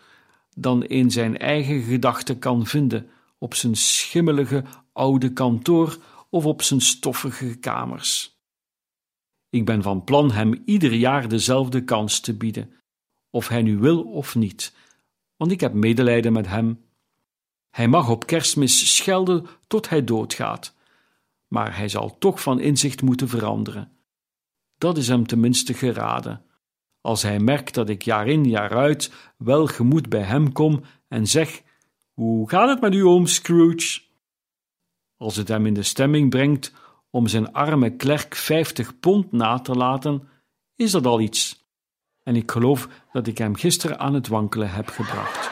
dan 0.56 0.84
in 0.84 1.10
zijn 1.10 1.38
eigen 1.38 1.82
gedachten 1.82 2.38
kan 2.38 2.66
vinden 2.66 3.10
op 3.38 3.54
zijn 3.54 3.76
schimmelige 3.76 4.64
oude 4.92 5.32
kantoor 5.32 5.98
of 6.30 6.44
op 6.46 6.62
zijn 6.62 6.80
stoffige 6.80 7.54
kamers. 7.54 8.38
Ik 9.50 9.64
ben 9.64 9.82
van 9.82 10.04
plan 10.04 10.30
hem 10.30 10.62
ieder 10.64 10.92
jaar 10.92 11.28
dezelfde 11.28 11.84
kans 11.84 12.20
te 12.20 12.36
bieden, 12.36 12.70
of 13.30 13.48
hij 13.48 13.62
nu 13.62 13.78
wil 13.78 14.02
of 14.02 14.34
niet, 14.34 14.74
want 15.36 15.50
ik 15.50 15.60
heb 15.60 15.72
medelijden 15.72 16.32
met 16.32 16.46
hem 16.46 16.84
hij 17.74 17.88
mag 17.88 18.08
op 18.08 18.26
kerstmis 18.26 18.96
schelden 18.96 19.46
tot 19.66 19.88
hij 19.88 20.04
doodgaat, 20.04 20.74
maar 21.48 21.76
hij 21.76 21.88
zal 21.88 22.18
toch 22.18 22.40
van 22.40 22.60
inzicht 22.60 23.02
moeten 23.02 23.28
veranderen. 23.28 23.92
Dat 24.78 24.96
is 24.96 25.08
hem 25.08 25.26
tenminste 25.26 25.74
geraden. 25.74 26.44
Als 27.04 27.22
hij 27.22 27.38
merkt 27.38 27.74
dat 27.74 27.88
ik 27.88 28.02
jaar 28.02 28.26
in 28.28 28.44
jaar 28.44 28.76
uit 28.76 29.12
welgemoed 29.36 30.08
bij 30.08 30.22
hem 30.22 30.52
kom 30.52 30.82
en 31.08 31.26
zeg: 31.26 31.62
Hoe 32.12 32.48
gaat 32.48 32.68
het 32.68 32.80
met 32.80 32.94
u, 32.94 33.04
oom 33.04 33.26
Scrooge? 33.26 34.00
Als 35.16 35.36
het 35.36 35.48
hem 35.48 35.66
in 35.66 35.74
de 35.74 35.82
stemming 35.82 36.30
brengt 36.30 36.72
om 37.10 37.26
zijn 37.26 37.52
arme 37.52 37.96
klerk 37.96 38.34
vijftig 38.34 39.00
pond 39.00 39.32
na 39.32 39.58
te 39.58 39.72
laten, 39.72 40.28
is 40.76 40.90
dat 40.90 41.06
al 41.06 41.20
iets. 41.20 41.68
En 42.22 42.36
ik 42.36 42.50
geloof 42.50 42.88
dat 43.12 43.26
ik 43.26 43.38
hem 43.38 43.54
gisteren 43.54 43.98
aan 43.98 44.14
het 44.14 44.28
wankelen 44.28 44.70
heb 44.70 44.88
gebracht. 44.88 45.50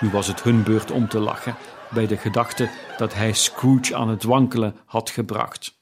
Nu 0.00 0.10
was 0.10 0.26
het 0.26 0.42
hun 0.42 0.62
beurt 0.62 0.90
om 0.90 1.08
te 1.08 1.18
lachen 1.18 1.56
bij 1.90 2.06
de 2.06 2.16
gedachte 2.16 2.70
dat 2.96 3.14
hij 3.14 3.32
Scrooge 3.32 3.96
aan 3.96 4.08
het 4.08 4.22
wankelen 4.22 4.76
had 4.84 5.10
gebracht. 5.10 5.77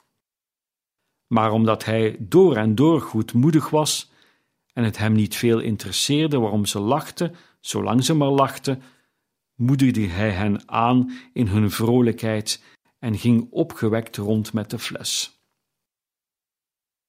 Maar 1.27 1.51
omdat 1.51 1.85
hij 1.85 2.15
door 2.19 2.55
en 2.55 2.75
door 2.75 3.01
goedmoedig 3.01 3.69
was 3.69 4.11
en 4.73 4.83
het 4.83 4.97
hem 4.97 5.13
niet 5.13 5.35
veel 5.35 5.59
interesseerde 5.59 6.39
waarom 6.39 6.65
ze 6.65 6.79
lachten, 6.79 7.35
zolang 7.59 8.03
ze 8.03 8.13
maar 8.13 8.29
lachten, 8.29 8.81
moedigde 9.55 10.07
hij 10.07 10.31
hen 10.31 10.69
aan 10.69 11.11
in 11.33 11.47
hun 11.47 11.71
vrolijkheid 11.71 12.63
en 12.99 13.17
ging 13.17 13.47
opgewekt 13.51 14.17
rond 14.17 14.53
met 14.53 14.69
de 14.69 14.79
fles. 14.79 15.41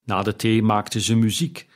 Na 0.04 0.22
de 0.22 0.36
thee 0.36 0.62
maakten 0.62 1.00
ze 1.00 1.16
muziek, 1.16 1.68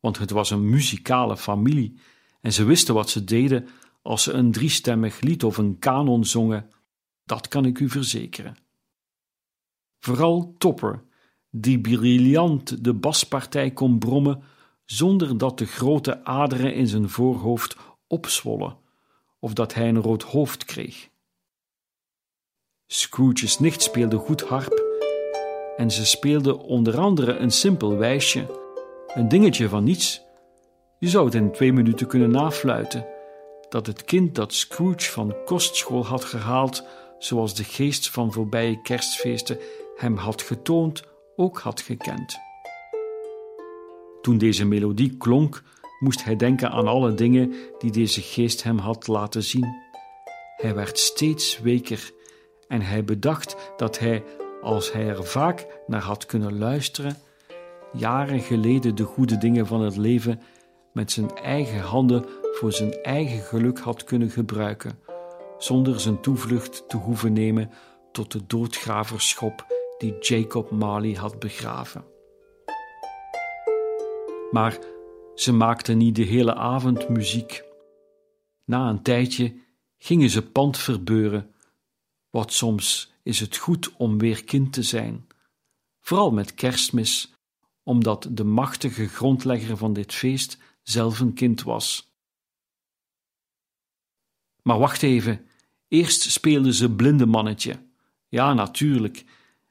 want 0.00 0.18
het 0.18 0.30
was 0.30 0.50
een 0.50 0.70
muzikale 0.70 1.36
familie 1.36 2.00
en 2.40 2.52
ze 2.52 2.64
wisten 2.64 2.94
wat 2.94 3.10
ze 3.10 3.24
deden 3.24 3.68
als 4.02 4.22
ze 4.22 4.32
een 4.32 4.52
driestemmig 4.52 5.20
lied 5.20 5.44
of 5.44 5.58
een 5.58 5.78
kanon 5.78 6.24
zongen, 6.24 6.70
dat 7.24 7.48
kan 7.48 7.64
ik 7.64 7.78
u 7.78 7.88
verzekeren. 7.88 8.56
Vooral 9.98 10.54
Topper, 10.58 11.04
die 11.50 11.80
briljant 11.80 12.84
de 12.84 12.94
baspartij 12.94 13.70
kon 13.70 13.98
brommen 13.98 14.42
zonder 14.84 15.38
dat 15.38 15.58
de 15.58 15.66
grote 15.66 16.24
aderen 16.24 16.74
in 16.74 16.86
zijn 16.86 17.08
voorhoofd 17.08 17.76
opzwollen 18.06 18.76
of 19.38 19.52
dat 19.52 19.74
hij 19.74 19.88
een 19.88 20.02
rood 20.02 20.22
hoofd 20.22 20.64
kreeg. 20.64 21.08
Scrooge's 22.86 23.58
nicht 23.58 23.82
speelde 23.82 24.16
goed 24.16 24.42
harp 24.42 24.88
en 25.76 25.90
ze 25.90 26.06
speelde 26.06 26.58
onder 26.58 26.98
andere 26.98 27.36
een 27.36 27.50
simpel 27.50 27.96
wijsje, 27.96 28.46
een 29.14 29.28
dingetje 29.28 29.68
van 29.68 29.84
niets. 29.84 30.22
Je 30.98 31.08
zou 31.08 31.24
het 31.24 31.34
in 31.34 31.52
twee 31.52 31.72
minuten 31.72 32.06
kunnen 32.06 32.30
nafluiten 32.30 33.06
dat 33.68 33.86
het 33.86 34.04
kind 34.04 34.34
dat 34.34 34.54
Scrooge 34.54 35.10
van 35.10 35.34
kostschool 35.44 36.06
had 36.06 36.24
gehaald, 36.24 36.84
zoals 37.18 37.54
de 37.54 37.64
geest 37.64 38.10
van 38.10 38.32
voorbije 38.32 38.82
kerstfeesten 38.82 39.58
hem 39.96 40.16
had 40.16 40.42
getoond, 40.42 41.02
ook 41.40 41.58
had 41.58 41.80
gekend. 41.80 42.38
Toen 44.22 44.38
deze 44.38 44.64
melodie 44.64 45.16
klonk, 45.16 45.62
moest 45.98 46.24
hij 46.24 46.36
denken 46.36 46.70
aan 46.70 46.86
alle 46.86 47.14
dingen 47.14 47.54
die 47.78 47.90
deze 47.90 48.20
geest 48.20 48.62
hem 48.62 48.78
had 48.78 49.06
laten 49.06 49.42
zien. 49.42 49.76
Hij 50.56 50.74
werd 50.74 50.98
steeds 50.98 51.60
weker 51.60 52.12
en 52.68 52.82
hij 52.82 53.04
bedacht 53.04 53.72
dat 53.76 53.98
hij, 53.98 54.24
als 54.62 54.92
hij 54.92 55.08
er 55.08 55.24
vaak 55.24 55.66
naar 55.86 56.02
had 56.02 56.26
kunnen 56.26 56.58
luisteren, 56.58 57.16
jaren 57.92 58.40
geleden 58.40 58.94
de 58.94 59.04
goede 59.04 59.38
dingen 59.38 59.66
van 59.66 59.80
het 59.80 59.96
leven 59.96 60.40
met 60.92 61.12
zijn 61.12 61.36
eigen 61.36 61.80
handen 61.80 62.24
voor 62.52 62.72
zijn 62.72 62.92
eigen 63.02 63.40
geluk 63.40 63.78
had 63.78 64.04
kunnen 64.04 64.30
gebruiken, 64.30 64.98
zonder 65.58 66.00
zijn 66.00 66.20
toevlucht 66.20 66.88
te 66.88 66.96
hoeven 66.96 67.32
nemen 67.32 67.70
tot 68.12 68.32
de 68.32 68.46
doodgraverschop 68.46 69.79
die 70.00 70.18
Jacob 70.18 70.70
Marley 70.70 71.14
had 71.14 71.38
begraven. 71.38 72.04
Maar 74.50 74.78
ze 75.34 75.52
maakten 75.52 75.98
niet 75.98 76.16
de 76.16 76.22
hele 76.22 76.54
avond 76.54 77.08
muziek. 77.08 77.64
Na 78.64 78.88
een 78.88 79.02
tijdje 79.02 79.54
gingen 79.98 80.30
ze 80.30 80.42
pand 80.42 80.78
verbeuren, 80.78 81.54
wat 82.30 82.52
soms 82.52 83.12
is 83.22 83.40
het 83.40 83.56
goed 83.56 83.96
om 83.96 84.18
weer 84.18 84.44
kind 84.44 84.72
te 84.72 84.82
zijn, 84.82 85.26
vooral 86.00 86.30
met 86.30 86.54
kerstmis, 86.54 87.34
omdat 87.82 88.28
de 88.30 88.44
machtige 88.44 89.08
grondlegger 89.08 89.76
van 89.76 89.92
dit 89.92 90.12
feest 90.12 90.58
zelf 90.82 91.20
een 91.20 91.34
kind 91.34 91.62
was. 91.62 92.14
Maar 94.62 94.78
wacht 94.78 95.02
even, 95.02 95.46
eerst 95.88 96.22
speelden 96.22 96.74
ze 96.74 96.90
blinde 96.90 97.26
mannetje. 97.26 97.88
Ja, 98.28 98.54
natuurlijk, 98.54 99.24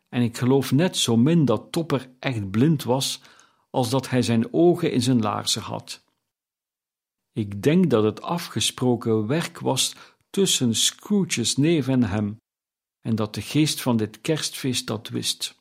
en 0.10 0.22
ik 0.22 0.38
geloof 0.38 0.72
net 0.72 0.98
zo 0.98 1.18
min 1.18 1.46
dat 1.46 1.72
Topper 1.72 2.10
echt 2.20 2.52
blind 2.52 2.84
was, 2.84 3.22
als 3.70 3.90
dat 3.90 4.10
hij 4.10 4.22
zijn 4.22 4.54
ogen 4.54 4.92
in 4.92 5.02
zijn 5.02 5.22
laarzen 5.22 5.62
had. 5.62 6.04
Ik 7.32 7.62
denk 7.62 7.90
dat 7.90 8.04
het 8.04 8.22
afgesproken 8.22 9.28
werk 9.28 9.60
was 9.60 9.96
tussen 10.30 10.76
Scrooge's 10.76 11.58
neef 11.58 11.88
en 11.88 12.04
hem, 12.04 12.38
en 13.02 13.16
dat 13.16 13.34
de 13.34 13.42
geest 13.42 13.82
van 13.82 13.98
dit 13.98 14.22
kerstfeest 14.22 14.88
dat 14.88 15.10
wist. 15.10 15.60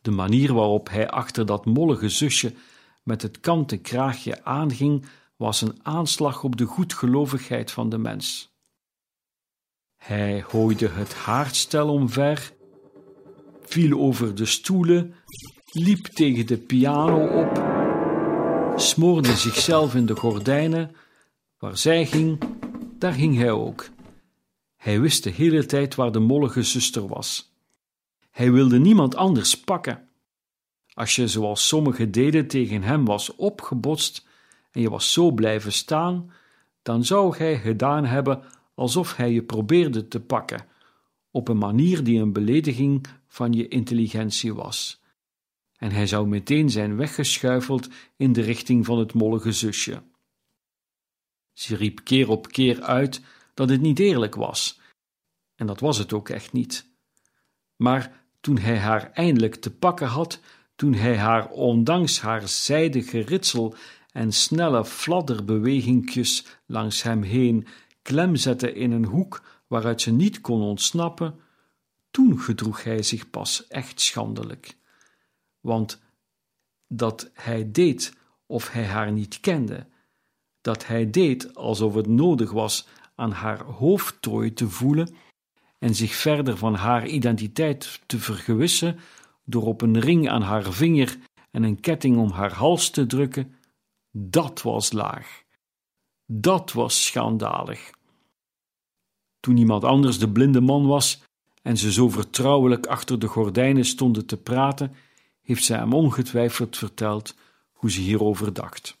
De 0.00 0.10
manier 0.10 0.54
waarop 0.54 0.88
hij 0.88 1.10
achter 1.10 1.46
dat 1.46 1.64
mollige 1.64 2.08
zusje 2.08 2.54
met 3.02 3.22
het 3.22 3.40
kanten 3.40 3.80
kraagje 3.80 4.44
aanging, 4.44 5.06
was 5.36 5.60
een 5.60 5.78
aanslag 5.82 6.44
op 6.44 6.56
de 6.56 6.64
goedgelovigheid 6.64 7.70
van 7.70 7.88
de 7.88 7.98
mens. 7.98 8.54
Hij 9.96 10.44
hooide 10.48 10.88
het 10.88 11.14
haardstel 11.14 11.92
omver, 11.92 12.55
viel 13.66 13.98
over 13.98 14.34
de 14.34 14.44
stoelen, 14.44 15.14
liep 15.72 16.06
tegen 16.06 16.46
de 16.46 16.56
piano 16.58 17.26
op, 17.26 17.62
smoorde 18.80 19.36
zichzelf 19.36 19.94
in 19.94 20.06
de 20.06 20.16
gordijnen. 20.16 20.96
Waar 21.58 21.76
zij 21.76 22.06
ging, 22.06 22.38
daar 22.98 23.12
ging 23.12 23.36
hij 23.36 23.50
ook. 23.50 23.88
Hij 24.76 25.00
wist 25.00 25.24
de 25.24 25.30
hele 25.30 25.66
tijd 25.66 25.94
waar 25.94 26.12
de 26.12 26.18
mollige 26.18 26.62
zuster 26.62 27.08
was. 27.08 27.52
Hij 28.30 28.52
wilde 28.52 28.78
niemand 28.78 29.14
anders 29.14 29.60
pakken. 29.60 30.08
Als 30.94 31.16
je, 31.16 31.28
zoals 31.28 31.68
sommigen 31.68 32.10
deden, 32.10 32.46
tegen 32.46 32.82
hem 32.82 33.04
was 33.04 33.36
opgebotst 33.36 34.26
en 34.70 34.80
je 34.80 34.90
was 34.90 35.12
zo 35.12 35.30
blijven 35.30 35.72
staan, 35.72 36.30
dan 36.82 37.04
zou 37.04 37.36
hij 37.36 37.58
gedaan 37.58 38.04
hebben 38.04 38.42
alsof 38.74 39.16
hij 39.16 39.32
je 39.32 39.42
probeerde 39.42 40.08
te 40.08 40.20
pakken, 40.20 40.66
op 41.30 41.48
een 41.48 41.58
manier 41.58 42.04
die 42.04 42.20
een 42.20 42.32
belediging 42.32 43.06
van 43.36 43.52
je 43.52 43.68
intelligentie 43.68 44.54
was. 44.54 45.00
En 45.76 45.90
hij 45.90 46.06
zou 46.06 46.28
meteen 46.28 46.70
zijn 46.70 46.96
weggeschuifeld 46.96 47.88
in 48.16 48.32
de 48.32 48.40
richting 48.40 48.84
van 48.84 48.98
het 48.98 49.12
mollige 49.12 49.52
zusje. 49.52 50.02
Ze 51.52 51.76
riep 51.76 52.04
keer 52.04 52.28
op 52.28 52.48
keer 52.48 52.82
uit 52.82 53.20
dat 53.54 53.68
het 53.68 53.80
niet 53.80 53.98
eerlijk 53.98 54.34
was, 54.34 54.80
en 55.54 55.66
dat 55.66 55.80
was 55.80 55.98
het 55.98 56.12
ook 56.12 56.28
echt 56.28 56.52
niet. 56.52 56.90
Maar 57.76 58.24
toen 58.40 58.58
hij 58.58 58.78
haar 58.78 59.10
eindelijk 59.12 59.54
te 59.54 59.70
pakken 59.70 60.08
had, 60.08 60.40
toen 60.76 60.94
hij 60.94 61.16
haar 61.16 61.50
ondanks 61.50 62.20
haar 62.20 62.48
zijde 62.48 63.02
geritsel 63.02 63.74
en 64.12 64.32
snelle 64.32 64.84
fladderbewegingjes 64.84 66.46
langs 66.66 67.02
hem 67.02 67.22
heen 67.22 67.66
klem 68.02 68.36
zette 68.36 68.72
in 68.72 68.92
een 68.92 69.04
hoek 69.04 69.42
waaruit 69.66 70.00
ze 70.00 70.10
niet 70.10 70.40
kon 70.40 70.62
ontsnappen, 70.62 71.40
toen 72.16 72.40
gedroeg 72.40 72.84
hij 72.84 73.02
zich 73.02 73.30
pas 73.30 73.66
echt 73.66 74.00
schandelijk. 74.00 74.76
Want 75.60 76.02
dat 76.88 77.30
hij 77.32 77.70
deed 77.70 78.16
of 78.46 78.72
hij 78.72 78.84
haar 78.84 79.12
niet 79.12 79.40
kende, 79.40 79.86
dat 80.60 80.86
hij 80.86 81.10
deed 81.10 81.54
alsof 81.54 81.94
het 81.94 82.06
nodig 82.06 82.50
was 82.50 82.86
aan 83.14 83.30
haar 83.30 83.64
hoofdtooi 83.64 84.52
te 84.52 84.68
voelen 84.68 85.14
en 85.78 85.94
zich 85.94 86.14
verder 86.14 86.56
van 86.56 86.74
haar 86.74 87.06
identiteit 87.06 88.00
te 88.06 88.18
vergewissen 88.18 88.98
door 89.44 89.66
op 89.66 89.80
een 89.80 90.00
ring 90.00 90.28
aan 90.28 90.42
haar 90.42 90.72
vinger 90.72 91.18
en 91.50 91.62
een 91.62 91.80
ketting 91.80 92.16
om 92.16 92.30
haar 92.30 92.52
hals 92.52 92.90
te 92.90 93.06
drukken, 93.06 93.54
dat 94.10 94.62
was 94.62 94.92
laag. 94.92 95.42
Dat 96.26 96.72
was 96.72 97.04
schandalig. 97.04 97.90
Toen 99.40 99.56
iemand 99.56 99.84
anders 99.84 100.18
de 100.18 100.30
blinde 100.30 100.60
man 100.60 100.86
was 100.86 101.24
en 101.66 101.76
ze 101.76 101.92
zo 101.92 102.08
vertrouwelijk 102.08 102.86
achter 102.86 103.18
de 103.18 103.26
gordijnen 103.26 103.84
stonden 103.84 104.26
te 104.26 104.36
praten, 104.36 104.94
heeft 105.42 105.64
zij 105.64 105.78
hem 105.78 105.92
ongetwijfeld 105.92 106.76
verteld 106.76 107.34
hoe 107.72 107.90
ze 107.90 108.00
hierover 108.00 108.52
dacht. 108.52 108.98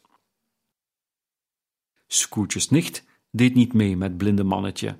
Scrooge's 2.06 2.70
nicht 2.70 3.04
deed 3.30 3.54
niet 3.54 3.72
mee 3.72 3.96
met 3.96 4.16
blinde 4.16 4.44
mannetje, 4.44 4.98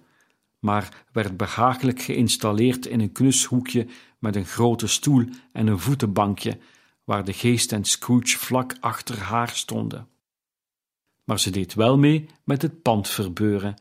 maar 0.59 1.05
werd 1.13 1.37
behagelijk 1.37 2.03
geïnstalleerd 2.03 2.87
in 2.87 3.01
een 3.01 3.13
knus 3.13 3.45
hoekje 3.45 3.87
met 4.19 4.37
een 4.37 4.47
grote 4.47 4.87
stoel 4.87 5.25
en 5.53 5.67
een 5.67 5.79
voetenbankje, 5.79 6.59
waar 7.05 7.25
de 7.25 7.33
geest 7.33 7.73
en 7.73 7.85
Scrooge 7.85 8.39
vlak 8.39 8.77
achter 8.81 9.19
haar 9.19 9.49
stonden. 9.49 10.09
Maar 11.25 11.41
ze 11.41 11.51
deed 11.51 11.75
wel 11.75 11.99
mee 11.99 12.27
met 12.45 12.63
het 12.63 12.83
pand 12.83 13.09
verbeuren, 13.09 13.75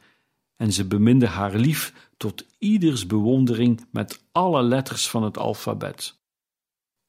en 0.55 0.73
ze 0.73 0.85
beminde 0.85 1.27
haar 1.27 1.55
lief 1.55 2.09
tot 2.17 2.45
ieders 2.57 3.05
bewondering 3.05 3.85
met 3.91 4.23
alle 4.31 4.63
letters 4.63 5.09
van 5.09 5.23
het 5.23 5.37
alfabet. 5.37 6.17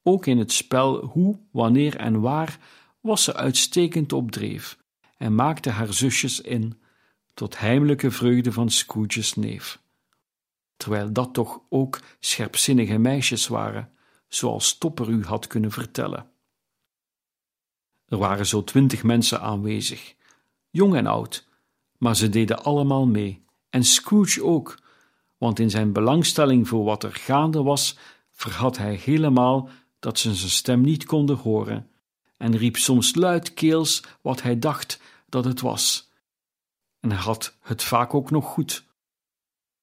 Ook 0.03 0.27
in 0.27 0.39
het 0.39 0.53
spel 0.53 1.05
hoe, 1.05 1.39
wanneer 1.51 1.97
en 1.97 2.21
waar 2.21 2.59
was 3.01 3.25
ze 3.25 3.35
uitstekend 3.35 4.13
op 4.13 4.31
dreef 4.31 4.79
en 5.17 5.35
maakte 5.35 5.71
haar 5.71 5.93
zusjes 5.93 6.41
in, 6.41 6.81
tot 7.35 7.59
heimelijke 7.59 8.11
vreugde 8.11 8.53
van 8.53 8.71
Scrooge's 8.71 9.35
neef. 9.35 9.81
Terwijl 10.77 11.13
dat 11.13 11.35
toch 11.35 11.61
ook 11.69 12.01
scherpzinnige 12.21 12.99
meisjes 12.99 13.47
waren, 13.47 13.91
zoals 14.29 14.79
Topper 14.79 15.09
u 15.09 15.25
had 15.25 15.47
kunnen 15.47 15.71
vertellen. 15.71 16.31
Er 18.09 18.19
waren 18.19 18.47
zo 18.47 18.65
twintig 18.65 19.03
mensen 19.03 19.41
aanwezig, 19.41 20.15
jong 20.71 20.95
en 20.95 21.07
oud, 21.07 21.46
maar 21.99 22.17
ze 22.17 22.29
deden 22.29 22.65
allemaal 22.65 23.07
mee, 23.07 23.45
en 23.71 23.85
Scrooge 23.85 24.45
ook, 24.45 24.79
want 25.39 25.59
in 25.59 25.71
zijn 25.71 25.93
belangstelling 25.93 26.69
voor 26.69 26.85
wat 26.85 27.03
er 27.03 27.15
gaande 27.15 27.63
was, 27.63 27.99
vergat 28.31 28.77
hij 28.79 28.95
helemaal 28.95 29.69
dat 29.99 30.19
ze 30.19 30.35
zijn 30.35 30.51
stem 30.51 30.81
niet 30.81 31.05
konden 31.05 31.37
horen, 31.37 31.91
en 32.37 32.57
riep 32.57 32.77
soms 32.77 33.15
luidkeels 33.15 34.03
wat 34.21 34.43
hij 34.43 34.59
dacht 34.59 35.01
dat 35.29 35.45
het 35.45 35.61
was. 35.61 36.11
En 37.01 37.11
hij 37.11 37.21
had 37.21 37.57
het 37.61 37.83
vaak 37.83 38.15
ook 38.15 38.31
nog 38.31 38.45
goed, 38.45 38.85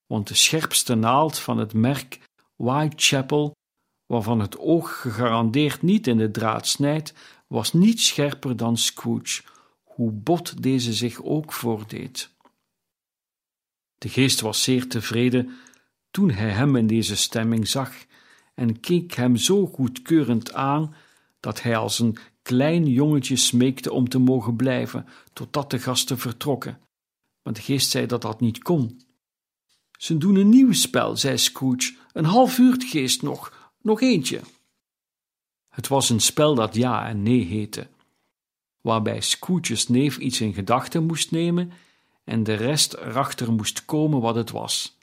want 0.05 0.27
de 0.27 0.35
scherpste 0.35 0.95
naald 0.95 1.39
van 1.39 1.57
het 1.57 1.73
merk 1.73 2.19
Whitechapel, 2.55 3.55
waarvan 4.05 4.39
het 4.39 4.57
oog 4.57 5.01
gegarandeerd 5.01 5.81
niet 5.81 6.07
in 6.07 6.17
de 6.17 6.31
draad 6.31 6.67
snijdt, 6.67 7.13
was 7.47 7.73
niet 7.73 7.99
scherper 8.01 8.57
dan 8.57 8.77
Scrooge, 8.77 9.43
hoe 9.95 10.11
bot 10.11 10.63
deze 10.63 10.93
zich 10.93 11.23
ook 11.23 11.53
voordeed. 11.53 12.29
De 13.97 14.09
geest 14.09 14.41
was 14.41 14.63
zeer 14.63 14.87
tevreden 14.87 15.49
toen 16.11 16.29
hij 16.29 16.49
hem 16.49 16.75
in 16.75 16.87
deze 16.87 17.15
stemming 17.15 17.67
zag 17.67 17.91
en 18.53 18.79
keek 18.79 19.13
hem 19.13 19.35
zo 19.35 19.65
goedkeurend 19.65 20.53
aan 20.53 20.95
dat 21.39 21.61
hij 21.61 21.77
als 21.77 21.99
een 21.99 22.17
klein 22.41 22.85
jongetje 22.85 23.35
smeekte 23.35 23.91
om 23.91 24.09
te 24.09 24.19
mogen 24.19 24.55
blijven 24.55 25.07
totdat 25.33 25.71
de 25.71 25.79
gasten 25.79 26.17
vertrokken. 26.17 26.79
Maar 27.43 27.53
de 27.53 27.61
geest 27.61 27.89
zei 27.89 28.05
dat 28.05 28.21
dat 28.21 28.39
niet 28.39 28.61
kon. 28.63 29.01
Ze 29.97 30.17
doen 30.17 30.35
een 30.35 30.49
nieuw 30.49 30.73
spel, 30.73 31.17
zei 31.17 31.37
Scrooge. 31.37 31.95
Een 32.13 32.25
half 32.25 32.57
uur 32.57 32.81
geest 32.85 33.21
nog, 33.21 33.71
nog 33.81 34.01
eentje. 34.01 34.41
Het 35.69 35.87
was 35.87 36.09
een 36.09 36.21
spel 36.21 36.55
dat 36.55 36.75
ja 36.75 37.07
en 37.07 37.23
nee 37.23 37.45
heette, 37.45 37.87
waarbij 38.83 39.21
Scrooge's 39.21 39.87
neef 39.87 40.17
iets 40.17 40.41
in 40.41 40.53
gedachten 40.53 41.03
moest 41.03 41.31
nemen 41.31 41.71
en 42.23 42.43
de 42.43 42.53
rest 42.53 42.93
erachter 42.93 43.51
moest 43.51 43.85
komen 43.85 44.21
wat 44.21 44.35
het 44.35 44.51
was 44.51 44.97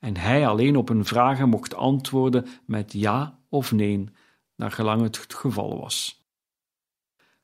en 0.00 0.16
hij 0.16 0.46
alleen 0.46 0.76
op 0.76 0.88
een 0.88 1.04
vragen 1.04 1.48
mocht 1.48 1.74
antwoorden 1.74 2.46
met 2.64 2.92
ja 2.92 3.38
of 3.48 3.72
nee, 3.72 4.08
naar 4.56 4.72
gelang 4.72 5.02
het 5.02 5.34
geval 5.34 5.80
was. 5.80 6.24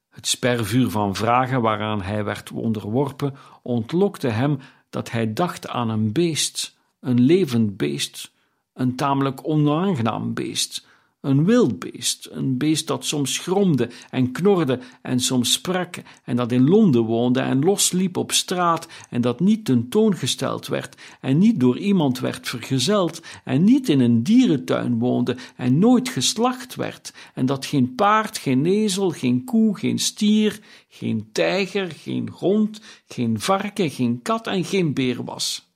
Het 0.08 0.26
spervuur 0.26 0.90
van 0.90 1.14
vragen 1.14 1.60
waaraan 1.60 2.02
hij 2.02 2.24
werd 2.24 2.50
onderworpen 2.50 3.34
ontlokte 3.62 4.28
hem 4.28 4.58
dat 4.90 5.10
hij 5.10 5.32
dacht 5.32 5.68
aan 5.68 5.88
een 5.88 6.12
beest, 6.12 6.76
een 7.00 7.20
levend 7.20 7.76
beest, 7.76 8.32
een 8.72 8.96
tamelijk 8.96 9.48
onaangenaam 9.48 10.34
beest, 10.34 10.86
Een 11.26 11.44
wild 11.44 11.78
beest, 11.78 12.28
een 12.30 12.56
beest 12.56 12.86
dat 12.86 13.04
soms 13.04 13.38
gromde 13.38 13.90
en 14.10 14.32
knorde 14.32 14.78
en 15.02 15.20
soms 15.20 15.52
sprak 15.52 15.96
en 16.24 16.36
dat 16.36 16.52
in 16.52 16.68
Londen 16.68 17.02
woonde 17.02 17.40
en 17.40 17.64
losliep 17.64 18.16
op 18.16 18.32
straat 18.32 18.88
en 19.10 19.20
dat 19.20 19.40
niet 19.40 19.64
tentoongesteld 19.64 20.66
werd 20.66 20.96
en 21.20 21.38
niet 21.38 21.60
door 21.60 21.78
iemand 21.78 22.18
werd 22.18 22.48
vergezeld 22.48 23.22
en 23.44 23.64
niet 23.64 23.88
in 23.88 24.00
een 24.00 24.22
dierentuin 24.22 24.98
woonde 24.98 25.36
en 25.56 25.78
nooit 25.78 26.08
geslacht 26.08 26.74
werd 26.74 27.12
en 27.34 27.46
dat 27.46 27.66
geen 27.66 27.94
paard, 27.94 28.38
geen 28.38 28.66
ezel, 28.66 29.10
geen 29.10 29.44
koe, 29.44 29.78
geen 29.78 29.98
stier, 29.98 30.60
geen 30.88 31.28
tijger, 31.32 31.90
geen 31.90 32.28
hond, 32.32 32.80
geen 33.06 33.40
varken, 33.40 33.90
geen 33.90 34.22
kat 34.22 34.46
en 34.46 34.64
geen 34.64 34.94
beer 34.94 35.24
was. 35.24 35.70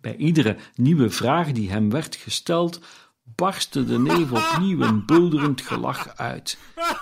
Bij 0.00 0.16
iedere 0.16 0.56
nieuwe 0.74 1.10
vraag 1.10 1.52
die 1.52 1.70
hem 1.70 1.90
werd 1.90 2.16
gesteld, 2.16 2.80
barstte 3.24 3.84
de 3.84 3.98
neef 3.98 4.32
opnieuw 4.32 4.80
een 4.80 5.06
bulderend 5.06 5.60
gelach 5.60 6.16
uit 6.16 6.58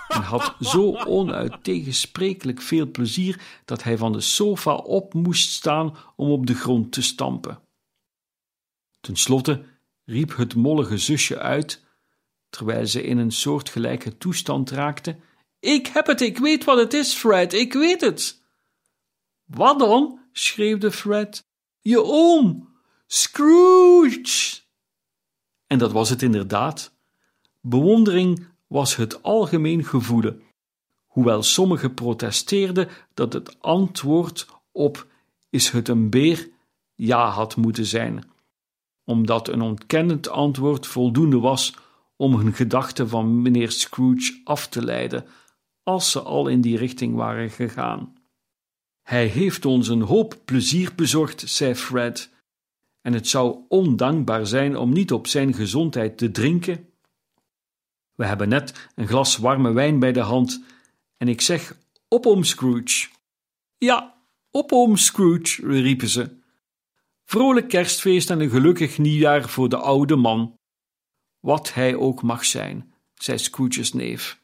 en 0.08 0.22
had 0.22 0.54
zo 0.60 0.96
onuittegensprekelijk 0.96 2.60
veel 2.60 2.90
plezier 2.90 3.40
dat 3.64 3.82
hij 3.82 3.98
van 3.98 4.12
de 4.12 4.20
sofa 4.20 4.74
op 4.74 5.14
moest 5.14 5.50
staan 5.50 5.96
om 6.16 6.30
op 6.30 6.46
de 6.46 6.54
grond 6.54 6.92
te 6.92 7.02
stampen. 7.02 7.60
Ten 9.00 9.16
slotte 9.16 9.64
riep 10.04 10.36
het 10.36 10.54
mollige 10.54 10.98
zusje 10.98 11.38
uit, 11.38 11.84
terwijl 12.50 12.86
ze 12.86 13.02
in 13.02 13.18
een 13.18 13.32
soortgelijke 13.32 14.18
toestand 14.18 14.70
raakte: 14.70 15.16
Ik 15.60 15.86
heb 15.86 16.06
het, 16.06 16.20
ik 16.20 16.38
weet 16.38 16.64
wat 16.64 16.78
het 16.78 16.94
is, 16.94 17.14
Fred, 17.14 17.52
ik 17.52 17.72
weet 17.72 18.00
het. 18.00 18.42
Wat 19.44 19.78
dan? 19.78 20.20
schreeuwde 20.32 20.92
Fred. 20.92 21.44
Je 21.80 22.02
oom, 22.02 22.68
Scrooge! 23.06 24.61
En 25.72 25.78
dat 25.78 25.92
was 25.92 26.10
het 26.10 26.22
inderdaad. 26.22 26.94
Bewondering 27.60 28.46
was 28.66 28.96
het 28.96 29.22
algemeen 29.22 29.84
gevoelen, 29.84 30.42
hoewel 31.06 31.42
sommigen 31.42 31.94
protesteerden 31.94 32.88
dat 33.14 33.32
het 33.32 33.60
antwoord 33.60 34.46
op 34.72 35.06
is 35.50 35.70
het 35.70 35.88
een 35.88 36.10
beer 36.10 36.48
ja 36.94 37.28
had 37.28 37.56
moeten 37.56 37.86
zijn, 37.86 38.24
omdat 39.04 39.48
een 39.48 39.60
ontkennend 39.60 40.28
antwoord 40.28 40.86
voldoende 40.86 41.38
was 41.38 41.74
om 42.16 42.34
hun 42.34 42.52
gedachten 42.52 43.08
van 43.08 43.42
meneer 43.42 43.70
Scrooge 43.70 44.40
af 44.44 44.68
te 44.68 44.84
leiden, 44.84 45.26
als 45.82 46.10
ze 46.10 46.20
al 46.20 46.48
in 46.48 46.60
die 46.60 46.76
richting 46.76 47.14
waren 47.14 47.50
gegaan. 47.50 48.14
Hij 49.02 49.26
heeft 49.26 49.64
ons 49.64 49.88
een 49.88 50.02
hoop 50.02 50.40
plezier 50.44 50.92
bezorgd, 50.94 51.42
zei 51.46 51.74
Fred, 51.74 52.30
en 53.02 53.12
het 53.12 53.28
zou 53.28 53.58
ondankbaar 53.68 54.46
zijn 54.46 54.76
om 54.76 54.92
niet 54.92 55.12
op 55.12 55.26
zijn 55.26 55.54
gezondheid 55.54 56.18
te 56.18 56.30
drinken. 56.30 56.88
We 58.14 58.26
hebben 58.26 58.48
net 58.48 58.88
een 58.94 59.08
glas 59.08 59.36
warme 59.36 59.72
wijn 59.72 59.98
bij 59.98 60.12
de 60.12 60.20
hand 60.20 60.64
en 61.16 61.28
ik 61.28 61.40
zeg: 61.40 61.76
Op 62.08 62.26
om 62.26 62.44
Scrooge. 62.44 63.08
Ja, 63.78 64.14
op 64.50 64.72
om 64.72 64.96
Scrooge, 64.96 65.66
riepen 65.66 66.08
ze. 66.08 66.40
Vrolijk 67.24 67.68
kerstfeest 67.68 68.30
en 68.30 68.40
een 68.40 68.50
gelukkig 68.50 68.98
nieuwjaar 68.98 69.48
voor 69.48 69.68
de 69.68 69.76
oude 69.76 70.16
man. 70.16 70.54
Wat 71.40 71.74
hij 71.74 71.94
ook 71.94 72.22
mag 72.22 72.44
zijn, 72.44 72.92
zei 73.14 73.38
Scrooge's 73.38 73.92
neef. 73.92 74.40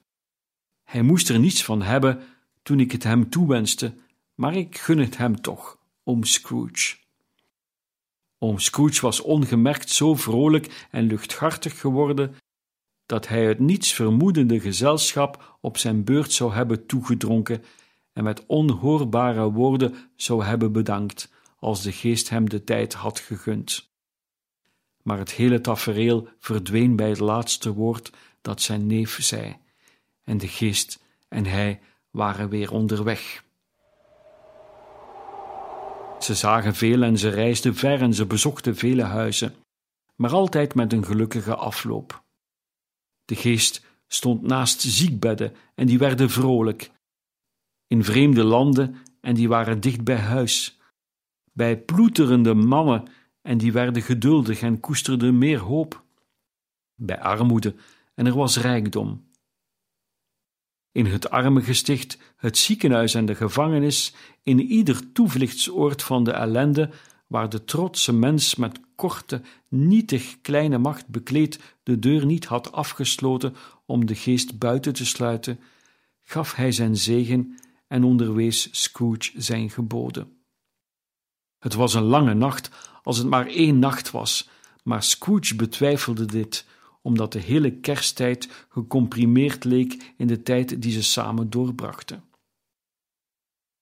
Hij 0.84 1.02
moest 1.02 1.28
er 1.28 1.38
niets 1.38 1.64
van 1.64 1.82
hebben 1.82 2.22
toen 2.62 2.80
ik 2.80 2.92
het 2.92 3.02
hem 3.02 3.30
toewenste, 3.30 3.94
maar 4.34 4.56
ik 4.56 4.78
gun 4.78 4.98
het 4.98 5.16
hem 5.16 5.40
toch, 5.40 5.78
om 6.02 6.24
Scrooge. 6.24 6.96
Oom 8.38 8.58
Scrooge 8.58 9.00
was 9.00 9.20
ongemerkt 9.20 9.90
zo 9.90 10.14
vrolijk 10.14 10.86
en 10.90 11.04
luchthartig 11.04 11.80
geworden 11.80 12.36
dat 13.06 13.28
hij 13.28 13.44
het 13.44 13.58
niets 13.58 13.92
vermoedende 13.92 14.60
gezelschap 14.60 15.56
op 15.60 15.76
zijn 15.76 16.04
beurt 16.04 16.32
zou 16.32 16.52
hebben 16.52 16.86
toegedronken 16.86 17.64
en 18.12 18.24
met 18.24 18.46
onhoorbare 18.46 19.52
woorden 19.52 19.94
zou 20.16 20.44
hebben 20.44 20.72
bedankt, 20.72 21.32
als 21.58 21.82
de 21.82 21.92
geest 21.92 22.28
hem 22.28 22.48
de 22.48 22.64
tijd 22.64 22.94
had 22.94 23.20
gegund. 23.20 23.90
Maar 25.02 25.18
het 25.18 25.32
hele 25.32 25.60
tafereel 25.60 26.28
verdween 26.38 26.96
bij 26.96 27.08
het 27.08 27.18
laatste 27.18 27.72
woord 27.72 28.12
dat 28.40 28.62
zijn 28.62 28.86
neef 28.86 29.22
zei, 29.22 29.56
en 30.24 30.38
de 30.38 30.48
geest 30.48 31.04
en 31.28 31.46
hij 31.46 31.80
waren 32.10 32.48
weer 32.48 32.72
onderweg. 32.72 33.44
Ze 36.18 36.34
zagen 36.34 36.74
veel 36.74 37.02
en 37.02 37.18
ze 37.18 37.28
reisden 37.28 37.74
ver 37.74 38.00
en 38.00 38.14
ze 38.14 38.26
bezochten 38.26 38.76
vele 38.76 39.02
huizen, 39.02 39.54
maar 40.16 40.30
altijd 40.30 40.74
met 40.74 40.92
een 40.92 41.04
gelukkige 41.04 41.54
afloop. 41.54 42.24
De 43.24 43.34
geest 43.34 43.86
stond 44.06 44.42
naast 44.42 44.80
ziekbedden 44.80 45.54
en 45.74 45.86
die 45.86 45.98
werden 45.98 46.30
vrolijk. 46.30 46.90
In 47.86 48.04
vreemde 48.04 48.44
landen 48.44 48.96
en 49.20 49.34
die 49.34 49.48
waren 49.48 49.80
dicht 49.80 50.04
bij 50.04 50.16
huis. 50.16 50.80
Bij 51.52 51.78
ploeterende 51.80 52.54
mannen 52.54 53.08
en 53.42 53.58
die 53.58 53.72
werden 53.72 54.02
geduldig 54.02 54.60
en 54.60 54.80
koesterden 54.80 55.38
meer 55.38 55.58
hoop. 55.58 56.04
Bij 56.94 57.20
armoede 57.20 57.74
en 58.14 58.26
er 58.26 58.34
was 58.34 58.56
rijkdom. 58.58 59.27
In 60.92 61.06
het 61.06 61.30
armengesticht, 61.30 62.18
het 62.36 62.58
ziekenhuis 62.58 63.14
en 63.14 63.26
de 63.26 63.34
gevangenis, 63.34 64.14
in 64.42 64.60
ieder 64.60 65.12
toevluchtsoord 65.12 66.02
van 66.02 66.24
de 66.24 66.32
ellende, 66.32 66.90
waar 67.26 67.48
de 67.48 67.64
trotse 67.64 68.12
mens 68.12 68.54
met 68.54 68.80
korte, 68.94 69.42
nietig 69.68 70.40
kleine 70.40 70.78
macht 70.78 71.06
bekleed 71.06 71.60
de 71.82 71.98
deur 71.98 72.26
niet 72.26 72.44
had 72.44 72.72
afgesloten 72.72 73.54
om 73.86 74.06
de 74.06 74.14
geest 74.14 74.58
buiten 74.58 74.92
te 74.92 75.06
sluiten, 75.06 75.60
gaf 76.22 76.54
hij 76.54 76.72
zijn 76.72 76.96
zegen 76.96 77.58
en 77.88 78.04
onderwees 78.04 78.68
Scrooge 78.70 79.30
zijn 79.36 79.70
geboden. 79.70 80.32
Het 81.58 81.74
was 81.74 81.94
een 81.94 82.02
lange 82.02 82.34
nacht, 82.34 82.70
als 83.02 83.18
het 83.18 83.26
maar 83.26 83.46
één 83.46 83.78
nacht 83.78 84.10
was, 84.10 84.48
maar 84.82 85.02
Scrooge 85.02 85.56
betwijfelde 85.56 86.24
dit, 86.24 86.66
omdat 87.08 87.32
de 87.32 87.38
hele 87.38 87.70
kersttijd 87.70 88.48
gecomprimeerd 88.68 89.64
leek 89.64 90.12
in 90.16 90.26
de 90.26 90.42
tijd 90.42 90.82
die 90.82 90.92
ze 90.92 91.02
samen 91.02 91.50
doorbrachten. 91.50 92.24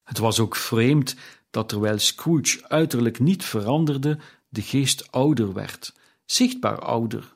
Het 0.03 0.19
was 0.19 0.41
ook 0.41 0.57
vreemd 0.57 1.17
dat 1.51 1.69
terwijl 1.69 1.99
Scrooge 1.99 2.69
uiterlijk 2.69 3.19
niet 3.19 3.45
veranderde, 3.45 4.19
de 4.49 4.62
geest 4.62 5.12
ouder 5.12 5.53
werd, 5.53 5.95
zichtbaar 6.25 6.79
ouder. 6.79 7.35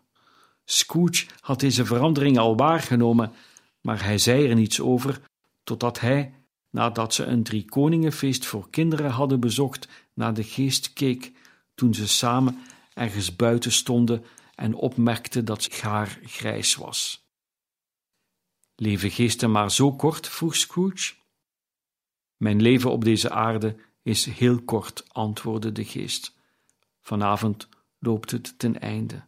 Scrooge 0.65 1.27
had 1.41 1.61
deze 1.61 1.85
verandering 1.85 2.39
al 2.39 2.57
waargenomen, 2.57 3.33
maar 3.81 4.05
hij 4.05 4.19
zei 4.19 4.49
er 4.49 4.55
niets 4.55 4.81
over, 4.81 5.21
totdat 5.65 6.01
hij, 6.01 6.35
nadat 6.71 7.15
ze 7.15 7.25
een 7.25 7.43
driekoningenfeest 7.43 8.47
voor 8.47 8.71
kinderen 8.71 9.11
hadden 9.11 9.41
bezocht, 9.41 9.89
naar 10.15 10.35
de 10.35 10.45
geest 10.45 10.93
keek, 10.93 11.33
toen 11.75 11.95
ze 11.95 12.09
samen 12.09 12.59
ergens 12.95 13.37
buiten 13.37 13.73
stonden 13.73 14.25
en 14.61 14.75
opmerkte 14.75 15.45
dat 15.45 15.81
haar 15.81 16.19
grijs 16.23 16.75
was. 16.75 17.29
Leven 18.75 19.11
geesten 19.11 19.51
maar 19.51 19.71
zo 19.71 19.93
kort? 19.93 20.29
vroeg 20.29 20.57
Scrooge. 20.57 21.15
Mijn 22.37 22.63
leven 22.63 22.91
op 22.91 23.05
deze 23.05 23.31
aarde 23.31 23.77
is 24.03 24.25
heel 24.25 24.63
kort, 24.63 25.05
antwoordde 25.09 25.73
de 25.73 25.85
geest. 25.85 26.35
Vanavond 27.01 27.69
loopt 27.99 28.31
het 28.31 28.59
ten 28.59 28.81
einde. 28.81 29.25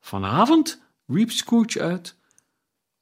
Vanavond? 0.00 0.82
riep 1.06 1.30
Scrooge 1.30 1.80
uit. 1.80 2.16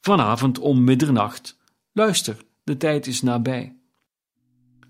Vanavond 0.01 0.59
om 0.59 0.85
middernacht. 0.85 1.59
Luister, 1.93 2.45
de 2.65 2.77
tijd 2.77 3.07
is 3.07 3.23
nabij. 3.23 3.77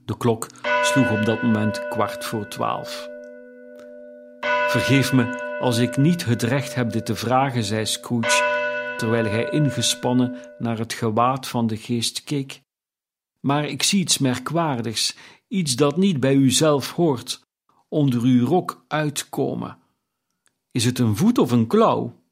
De 0.04 0.16
klok 0.16 0.46
sloeg 0.82 1.10
op 1.10 1.24
dat 1.24 1.42
moment 1.42 1.88
kwart 1.88 2.24
voor 2.24 2.48
twaalf. 2.48 3.08
Vergeef 4.68 5.12
me 5.12 5.50
als 5.62 5.78
ik 5.78 5.96
niet 5.96 6.24
het 6.24 6.42
recht 6.42 6.74
heb 6.74 6.90
dit 6.90 7.06
te 7.06 7.14
vragen, 7.14 7.64
zei 7.64 7.86
Scrooge, 7.86 8.94
terwijl 8.96 9.24
hij 9.24 9.50
ingespannen 9.50 10.36
naar 10.58 10.78
het 10.78 10.92
gewaad 10.92 11.48
van 11.48 11.66
de 11.66 11.76
geest 11.76 12.24
keek. 12.24 12.62
Maar 13.40 13.64
ik 13.64 13.82
zie 13.82 14.00
iets 14.00 14.18
merkwaardigs, 14.18 15.16
iets 15.48 15.76
dat 15.76 15.96
niet 15.96 16.20
bij 16.20 16.34
u 16.34 16.50
zelf 16.50 16.92
hoort, 16.92 17.46
onder 17.88 18.22
uw 18.22 18.46
rok 18.46 18.84
uitkomen. 18.88 19.78
Is 20.70 20.84
het 20.84 20.98
een 20.98 21.16
voet 21.16 21.38
of 21.38 21.50
een 21.50 21.66
klauw? 21.66 22.22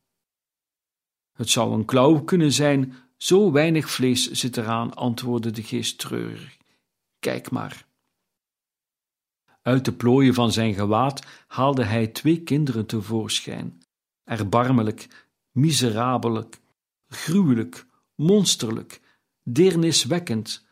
Het 1.32 1.50
zou 1.50 1.72
een 1.72 1.84
klauw 1.84 2.20
kunnen 2.20 2.52
zijn, 2.52 2.94
zo 3.16 3.52
weinig 3.52 3.90
vlees 3.90 4.30
zit 4.30 4.56
eraan, 4.56 4.94
antwoordde 4.94 5.50
de 5.50 5.62
geest 5.62 5.98
treurig. 5.98 6.56
Kijk 7.18 7.50
maar. 7.50 7.88
Uit 9.62 9.84
de 9.84 9.92
plooien 9.92 10.34
van 10.34 10.52
zijn 10.52 10.74
gewaad 10.74 11.26
haalde 11.46 11.84
hij 11.84 12.06
twee 12.06 12.42
kinderen 12.42 12.86
tevoorschijn, 12.86 13.82
erbarmelijk, 14.24 15.28
miserabelijk, 15.50 16.60
gruwelijk, 17.08 17.86
monsterlijk, 18.14 19.00
deerniswekkend. 19.42 20.66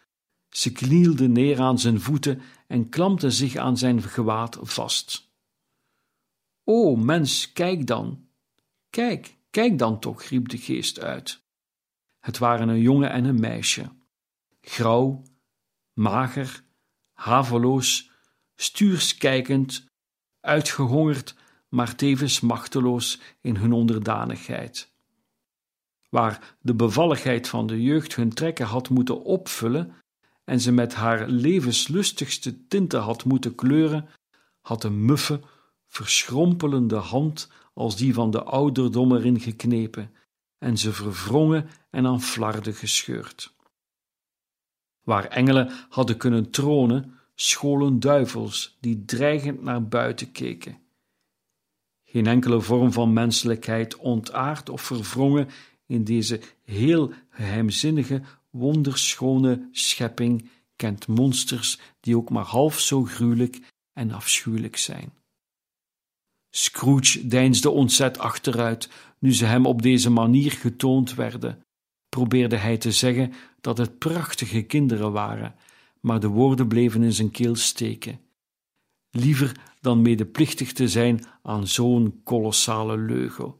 Ze 0.48 0.72
knielden 0.72 1.33
neer 1.33 1.61
aan 1.61 1.79
zijn 1.79 2.01
voeten 2.01 2.40
en 2.66 2.88
klampten 2.88 3.33
zich 3.33 3.57
aan 3.57 3.77
zijn 3.77 4.03
gewaad 4.03 4.59
vast. 4.61 5.31
O 6.64 6.96
mens, 6.96 7.53
kijk 7.53 7.87
dan, 7.87 8.29
kijk, 8.90 9.37
kijk 9.51 9.79
dan 9.79 10.01
toch, 10.01 10.22
riep 10.22 10.48
de 10.48 10.59
geest 10.59 11.01
uit. 11.01 11.42
Het 12.18 12.38
waren 12.38 12.68
een 12.68 12.81
jongen 12.81 13.11
en 13.11 13.24
een 13.24 13.40
meisje. 13.40 13.90
Grauw, 14.61 15.22
mager, 15.92 16.64
haveloos, 17.12 18.11
stuurskijkend, 18.61 19.87
uitgehongerd, 20.40 21.35
maar 21.68 21.94
tevens 21.94 22.40
machteloos 22.40 23.21
in 23.40 23.57
hun 23.57 23.73
onderdanigheid. 23.73 24.92
Waar 26.09 26.57
de 26.61 26.75
bevalligheid 26.75 27.49
van 27.49 27.66
de 27.66 27.83
jeugd 27.83 28.14
hun 28.14 28.33
trekken 28.33 28.66
had 28.66 28.88
moeten 28.88 29.23
opvullen 29.23 29.94
en 30.44 30.61
ze 30.61 30.73
met 30.73 30.94
haar 30.94 31.29
levenslustigste 31.29 32.66
tinten 32.66 33.01
had 33.01 33.25
moeten 33.25 33.55
kleuren, 33.55 34.09
had 34.61 34.85
een 34.85 35.05
muffe, 35.05 35.40
verschrompelende 35.87 36.97
hand 36.97 37.51
als 37.75 37.97
die 37.97 38.14
van 38.14 38.31
de 38.31 38.42
ouderdom 38.42 39.14
erin 39.14 39.40
geknepen 39.40 40.14
en 40.59 40.79
ze 40.79 40.92
verwrongen 40.92 41.68
en 41.90 42.07
aan 42.07 42.23
flarden 42.23 42.75
gescheurd. 42.75 43.55
Waar 45.03 45.25
engelen 45.25 45.73
hadden 45.88 46.16
kunnen 46.16 46.51
tronen, 46.51 47.17
scholen 47.40 48.01
duivels 48.01 48.77
die 48.81 49.05
dreigend 49.05 49.62
naar 49.62 49.88
buiten 49.88 50.33
keken. 50.33 50.79
Geen 52.05 52.27
enkele 52.27 52.61
vorm 52.61 52.92
van 52.92 53.12
menselijkheid 53.12 53.96
ontaard 53.96 54.68
of 54.68 54.83
verwrongen 54.83 55.48
in 55.87 56.05
deze 56.05 56.40
heel 56.64 57.12
geheimzinnige, 57.31 58.22
wonderschone 58.51 59.68
schepping 59.72 60.48
kent 60.77 61.07
monsters 61.07 61.79
die 62.01 62.16
ook 62.16 62.31
maar 62.31 62.44
half 62.44 62.81
zo 62.81 63.05
gruwelijk 63.05 63.61
en 63.92 64.11
afschuwelijk 64.11 64.77
zijn. 64.77 65.12
Scrooge 66.51 67.27
deinsde 67.27 67.70
ontzet 67.70 68.18
achteruit 68.18 68.90
nu 69.18 69.35
ze 69.35 69.44
hem 69.44 69.66
op 69.66 69.83
deze 69.83 70.11
manier 70.11 70.53
getoond 70.53 71.14
werden. 71.14 71.62
Probeerde 72.09 72.57
hij 72.57 72.77
te 72.77 72.92
zeggen 72.92 73.33
dat 73.61 73.79
het 73.79 73.98
prachtige 73.98 74.62
kinderen 74.62 75.12
waren, 75.12 75.55
maar 76.09 76.21
de 76.21 76.29
woorden 76.29 76.68
bleven 76.68 77.03
in 77.03 77.12
zijn 77.12 77.31
keel 77.31 77.57
steken. 77.57 78.21
Liever 79.11 79.75
dan 79.81 80.03
medeplichtig 80.03 80.73
te 80.73 80.88
zijn 80.88 81.25
aan 81.42 81.66
zo'n 81.66 82.21
kolossale 82.25 82.97
leugen. 82.99 83.55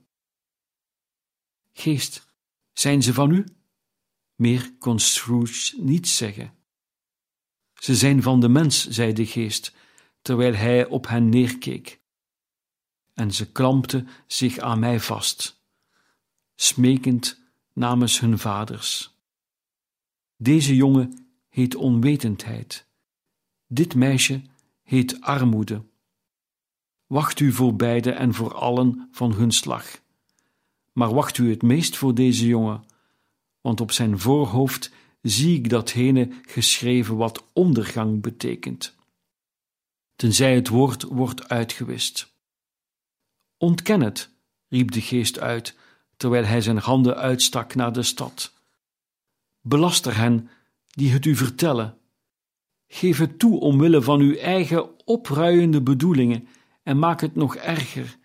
Geest, 1.73 2.27
zijn 2.73 3.03
ze 3.03 3.15
van 3.15 3.31
u? 3.31 3.45
Meer 4.35 4.75
kon 4.79 4.99
Scrooge 4.99 5.83
niet 5.83 6.09
zeggen. 6.09 6.55
Ze 7.75 7.97
zijn 7.97 8.23
van 8.23 8.41
de 8.41 8.49
mens, 8.49 8.89
zei 8.89 9.13
de 9.13 9.27
geest, 9.27 9.75
terwijl 10.23 10.55
hij 10.55 10.87
op 10.87 11.07
hen 11.07 11.29
neerkeek. 11.29 12.01
En 13.15 13.33
ze 13.33 13.53
klampten 13.53 14.09
zich 14.27 14.59
aan 14.59 14.79
mij 14.79 15.01
vast, 15.01 15.63
smekend 16.55 17.41
namens 17.73 18.21
hun 18.21 18.39
vaders. 18.39 19.17
Deze 20.37 20.77
jongen 20.77 21.28
heet 21.59 21.75
onwetendheid. 21.75 22.87
Dit 23.67 23.95
meisje 23.95 24.43
heet 24.83 25.21
armoede. 25.21 25.83
Wacht 27.07 27.41
u 27.41 27.53
voor 27.53 27.77
beide 27.77 28.11
en 28.11 28.35
voor 28.35 28.55
allen 28.55 29.09
van 29.13 29.33
hun 29.33 29.53
slag. 29.53 30.01
Maar 30.93 31.15
wacht 31.15 31.39
u 31.39 31.51
het 31.51 31.63
meest 31.63 31.97
voor 31.97 32.15
deze 32.15 32.47
jongen, 32.47 32.85
want 33.61 33.81
op 33.81 33.93
zijn 33.93 34.19
voorhoofd 34.19 34.93
zie 35.23 35.57
ik 35.57 35.71
datgene 35.71 36.29
geschreven 36.43 37.17
wat 37.17 37.45
ondergang 37.53 38.23
betekent. 38.23 38.95
Tenzij 40.17 40.55
het 40.55 40.69
woord 40.69 41.03
wordt 41.03 41.49
uitgewist. 41.49 42.33
Ontken 43.57 44.01
het, 44.01 44.31
riep 44.69 44.91
de 44.91 45.01
geest 45.01 45.39
uit, 45.39 45.77
terwijl 46.17 46.45
hij 46.45 46.61
zijn 46.61 46.79
handen 46.79 47.17
uitstak 47.17 47.75
naar 47.75 47.93
de 47.93 48.03
stad. 48.03 48.53
Belaster 49.61 50.17
hen 50.17 50.51
die 50.99 51.13
het 51.13 51.25
u 51.25 51.37
vertellen. 51.37 51.99
Geef 52.89 53.19
het 53.19 53.39
toe 53.39 53.61
omwille 53.61 54.03
van 54.03 54.21
uw 54.21 54.35
eigen 54.35 55.07
opruiende 55.07 55.83
bedoelingen 55.83 56.49
en 56.83 56.99
maak 56.99 57.21
het 57.21 57.35
nog 57.35 57.57
erger 57.57 58.17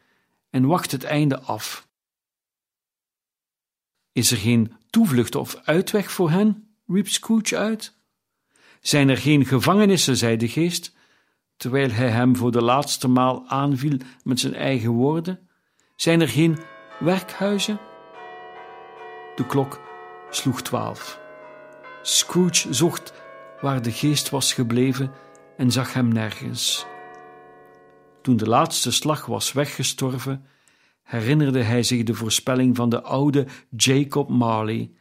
en 0.49 0.65
wacht 0.65 0.91
het 0.91 1.03
einde 1.03 1.39
af. 1.39 1.87
Is 4.11 4.31
er 4.31 4.37
geen 4.37 4.73
toevlucht 4.89 5.35
of 5.35 5.55
uitweg 5.55 6.11
voor 6.11 6.29
hen? 6.29 6.75
riep 6.87 7.07
Scrooge 7.07 7.57
uit. 7.57 7.97
Zijn 8.81 9.09
er 9.09 9.17
geen 9.17 9.45
gevangenissen, 9.45 10.17
zei 10.17 10.37
de 10.37 10.47
geest, 10.47 10.95
terwijl 11.57 11.89
hij 11.91 12.09
hem 12.09 12.35
voor 12.35 12.51
de 12.51 12.61
laatste 12.61 13.07
maal 13.07 13.47
aanviel 13.47 13.97
met 14.23 14.39
zijn 14.39 14.53
eigen 14.53 14.91
woorden. 14.91 15.49
Zijn 15.95 16.21
er 16.21 16.29
geen 16.29 16.57
werkhuizen? 16.99 17.79
De 19.35 19.45
klok 19.45 19.81
sloeg 20.29 20.61
twaalf. 20.61 21.22
Scrooge 22.05 22.73
zocht 22.73 23.13
waar 23.61 23.81
de 23.81 23.91
geest 23.91 24.29
was 24.29 24.53
gebleven 24.53 25.11
en 25.57 25.71
zag 25.71 25.93
hem 25.93 26.07
nergens. 26.07 26.85
Toen 28.21 28.37
de 28.37 28.47
laatste 28.47 28.91
slag 28.91 29.25
was 29.25 29.51
weggestorven, 29.51 30.45
herinnerde 31.03 31.63
hij 31.63 31.83
zich 31.83 32.03
de 32.03 32.13
voorspelling 32.13 32.75
van 32.75 32.89
de 32.89 33.01
oude 33.01 33.47
Jacob 33.69 34.29
Marley, 34.29 34.91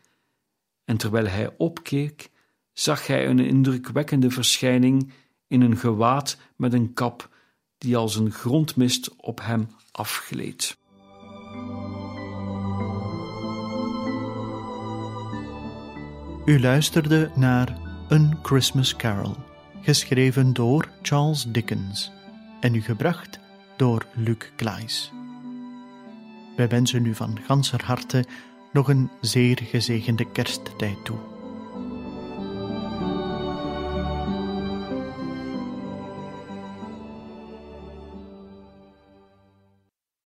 en 0.85 0.97
terwijl 0.97 1.27
hij 1.27 1.55
opkeek, 1.57 2.31
zag 2.73 3.07
hij 3.07 3.27
een 3.27 3.39
indrukwekkende 3.39 4.31
verschijning 4.31 5.13
in 5.47 5.61
een 5.61 5.77
gewaad 5.77 6.37
met 6.57 6.73
een 6.73 6.93
kap 6.93 7.29
die 7.79 7.97
als 7.97 8.17
een 8.17 8.33
grondmist 8.33 9.17
op 9.17 9.41
hem 9.41 9.69
afgleed. 9.91 10.79
U 16.45 16.61
luisterde 16.61 17.31
naar 17.35 17.77
Een 18.09 18.39
Christmas 18.43 18.97
Carol, 18.97 19.37
geschreven 19.81 20.53
door 20.53 20.89
Charles 21.03 21.45
Dickens 21.49 22.13
en 22.61 22.75
u 22.75 22.81
gebracht 22.81 23.39
door 23.77 24.07
Luc 24.15 24.37
Klaes. 24.57 25.13
Wij 26.57 26.69
wensen 26.69 27.07
u 27.07 27.15
van 27.15 27.39
ganser 27.47 27.85
harte 27.85 28.25
nog 28.73 28.89
een 28.89 29.11
zeer 29.21 29.59
gezegende 29.63 30.31
kersttijd 30.33 31.05
toe. 31.05 31.32